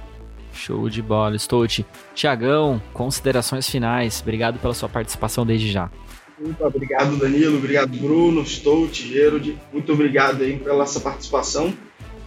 Show 0.53 0.89
de 0.89 1.03
bola, 1.03 1.37
Stout. 1.37 1.85
Tiagão, 2.15 2.81
considerações 2.93 3.69
finais. 3.69 4.21
Obrigado 4.23 4.59
pela 4.59 4.73
sua 4.73 4.89
participação 4.89 5.45
desde 5.45 5.71
já. 5.71 5.91
Muito 6.45 6.63
obrigado, 6.63 7.17
Danilo. 7.17 7.57
Obrigado, 7.57 7.97
Bruno, 7.97 8.45
Stout, 8.45 9.09
Gerald. 9.09 9.59
Muito 9.73 9.91
obrigado 9.91 10.43
aí 10.43 10.59
pela 10.59 10.85
essa 10.85 11.01
participação. 11.01 11.73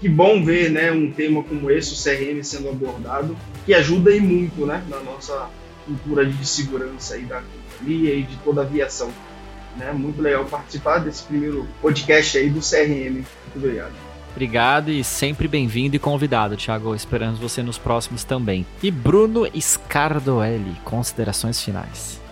Que 0.01 0.09
bom 0.09 0.43
ver 0.43 0.71
né, 0.71 0.91
um 0.91 1.11
tema 1.11 1.43
como 1.43 1.69
esse, 1.69 1.93
o 1.93 1.95
CRM, 1.95 2.43
sendo 2.43 2.69
abordado, 2.69 3.37
que 3.63 3.75
ajuda 3.75 4.09
aí 4.09 4.19
muito 4.19 4.65
né, 4.65 4.83
na 4.89 4.99
nossa 5.01 5.49
cultura 5.85 6.25
de 6.25 6.45
segurança 6.47 7.13
aí 7.13 7.25
da 7.25 7.41
companhia 7.41 8.15
e 8.15 8.23
de 8.23 8.35
toda 8.37 8.61
a 8.61 8.63
aviação. 8.63 9.11
Né? 9.77 9.91
Muito 9.91 10.19
legal 10.19 10.45
participar 10.45 10.97
desse 10.97 11.23
primeiro 11.23 11.67
podcast 11.79 12.39
aí 12.39 12.49
do 12.49 12.59
CRM. 12.59 13.13
Muito 13.13 13.55
obrigado. 13.55 13.93
Obrigado 14.31 14.91
e 14.91 15.03
sempre 15.03 15.47
bem-vindo 15.47 15.95
e 15.95 15.99
convidado, 15.99 16.57
Thiago. 16.57 16.95
Esperamos 16.95 17.39
você 17.39 17.61
nos 17.61 17.77
próximos 17.77 18.23
também. 18.23 18.65
E 18.81 18.89
Bruno 18.89 19.47
Scardoelli, 19.59 20.75
considerações 20.83 21.61
finais. 21.61 22.26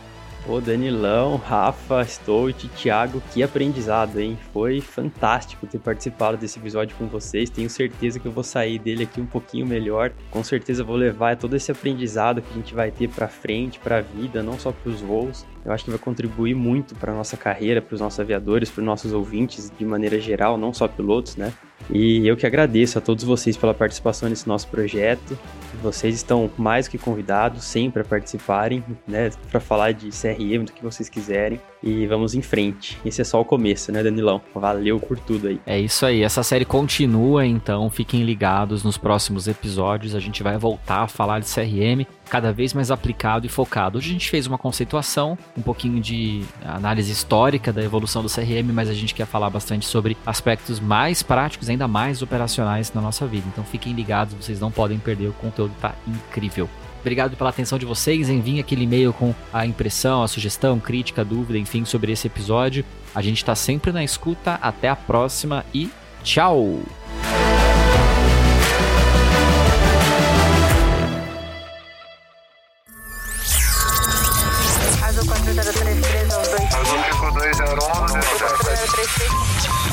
Ô 0.48 0.62
Danilão, 0.62 1.38
Rafa, 1.38 2.06
Stout, 2.06 2.68
Thiago, 2.70 3.20
que 3.34 3.42
aprendizado, 3.42 4.20
hein? 4.20 4.38
Foi 4.54 4.80
fantástico 4.80 5.66
ter 5.66 5.80
participado 5.80 6.38
desse 6.38 6.60
episódio 6.60 6.96
com 6.98 7.08
vocês. 7.08 7.50
Tenho 7.50 7.68
certeza 7.68 8.20
que 8.20 8.28
eu 8.28 8.32
vou 8.32 8.44
sair 8.44 8.78
dele 8.78 9.06
aqui 9.06 9.20
um 9.20 9.26
pouquinho 9.26 9.66
melhor. 9.66 10.12
Com 10.30 10.44
certeza 10.44 10.84
vou 10.84 10.96
levar 10.96 11.36
todo 11.36 11.56
esse 11.56 11.72
aprendizado 11.72 12.44
que 12.44 12.52
a 12.52 12.54
gente 12.54 12.76
vai 12.76 12.92
ter 12.92 13.10
para 13.10 13.28
frente, 13.28 13.80
para 13.80 13.98
a 13.98 14.02
vida, 14.02 14.44
não 14.44 14.60
só 14.60 14.72
para 14.72 14.92
os 14.92 15.02
voos. 15.02 15.44
Eu 15.66 15.72
acho 15.72 15.84
que 15.84 15.90
vai 15.90 15.98
contribuir 15.98 16.54
muito 16.54 16.94
para 16.94 17.12
nossa 17.12 17.36
carreira, 17.36 17.82
para 17.82 17.96
os 17.96 18.02
nossos 18.02 18.20
aviadores, 18.20 18.70
para 18.70 18.82
os 18.82 18.86
nossos 18.86 19.14
ouvintes 19.14 19.72
de 19.76 19.84
maneira 19.84 20.20
geral, 20.22 20.60
não 20.60 20.72
só 20.72 20.88
pilotos, 20.88 21.36
né? 21.36 21.52
E 21.90 22.28
eu 22.28 22.38
que 22.38 22.46
agradeço 22.46 23.00
a 23.00 23.02
todos 23.02 23.24
vocês 23.24 23.58
pela 23.58 23.74
participação 23.74 24.30
nesse 24.30 24.48
nosso 24.48 24.68
projeto. 24.68 25.36
Vocês 25.82 26.16
estão 26.16 26.50
mais 26.58 26.88
que 26.88 26.98
convidados 26.98 27.64
sempre 27.64 28.02
a 28.02 28.06
participarem, 28.06 28.84
né, 29.08 29.30
para 29.52 29.60
falar 29.60 29.94
de 29.94 30.10
CRM, 30.10 30.66
do 30.66 30.72
que 30.72 30.84
vocês 30.84 31.10
quiserem. 31.10 31.60
E 31.86 32.08
vamos 32.08 32.34
em 32.34 32.42
frente. 32.42 32.98
Esse 33.06 33.22
é 33.22 33.24
só 33.24 33.40
o 33.40 33.46
começo, 33.46 33.92
né, 33.92 34.02
Danilão? 34.02 34.42
Valeu 34.56 35.00
por 35.00 35.20
tudo 35.20 35.50
aí. 35.50 35.62
É 35.68 35.80
isso 35.80 36.04
aí. 36.04 36.24
Essa 36.24 36.42
série 36.42 36.66
continua, 36.66 37.46
então 37.46 37.88
fiquem 37.92 38.24
ligados 38.24 38.84
nos 38.84 38.98
próximos 38.98 39.48
episódios. 39.48 40.16
A 40.16 40.20
gente 40.20 40.42
vai 40.42 40.58
voltar 40.58 41.04
a 41.04 41.08
falar 41.08 41.42
de 41.42 41.46
CRM 41.46 42.08
cada 42.28 42.52
vez 42.52 42.74
mais 42.74 42.90
aplicado 42.90 43.46
e 43.46 43.50
focado. 43.50 44.00
Hoje 44.00 44.10
a 44.10 44.14
gente 44.14 44.32
fez 44.32 44.48
uma 44.48 44.58
conceituação, 44.58 45.38
um 45.56 45.62
pouquinho 45.62 46.02
de 46.02 46.44
análise 46.66 47.12
histórica 47.12 47.72
da 47.72 47.84
evolução 47.84 48.24
do 48.24 48.30
CRM, 48.30 48.74
mas 48.74 48.90
a 48.90 48.94
gente 48.94 49.14
quer 49.14 49.28
falar 49.28 49.52
bastante 49.52 49.86
sobre 49.86 50.18
aspectos 50.26 50.80
mais 50.80 51.22
práticos, 51.22 51.70
ainda 51.70 51.88
mais 51.88 52.24
operacionais 52.24 52.92
na 52.94 53.02
nossa 53.02 53.28
vida. 53.28 53.46
Então 53.48 53.64
fiquem 53.64 53.94
ligados, 53.94 54.34
vocês 54.34 54.60
não 54.60 54.72
podem 54.72 54.98
perder, 54.98 55.28
o 55.28 55.34
conteúdo 55.34 55.74
tá 55.80 55.94
incrível. 56.08 56.68
Obrigado 57.06 57.38
pela 57.38 57.52
atenção 57.52 57.78
de 57.78 57.86
vocês. 57.86 58.32
Enviem 58.32 58.60
aquele 58.60 58.84
e-mail 58.84 59.14
com 59.14 59.32
a 59.54 59.64
impressão, 59.64 60.24
a 60.24 60.28
sugestão, 60.28 60.80
crítica, 60.80 61.24
dúvida, 61.24 61.60
enfim, 61.60 61.86
sobre 61.86 62.12
esse 62.12 62.26
episódio. 62.26 62.84
A 63.14 63.22
gente 63.22 63.38
está 63.38 63.54
sempre 63.54 63.92
na 63.92 64.04
escuta. 64.04 64.56
Até 64.56 64.90
a 64.90 64.96
próxima 64.96 65.64
e 65.72 65.92
tchau! 66.24 66.80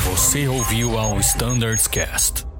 Você 0.07 0.49
ouviu 0.49 0.99
ao 0.99 1.21
Standards 1.21 1.87
Cast. 1.87 2.52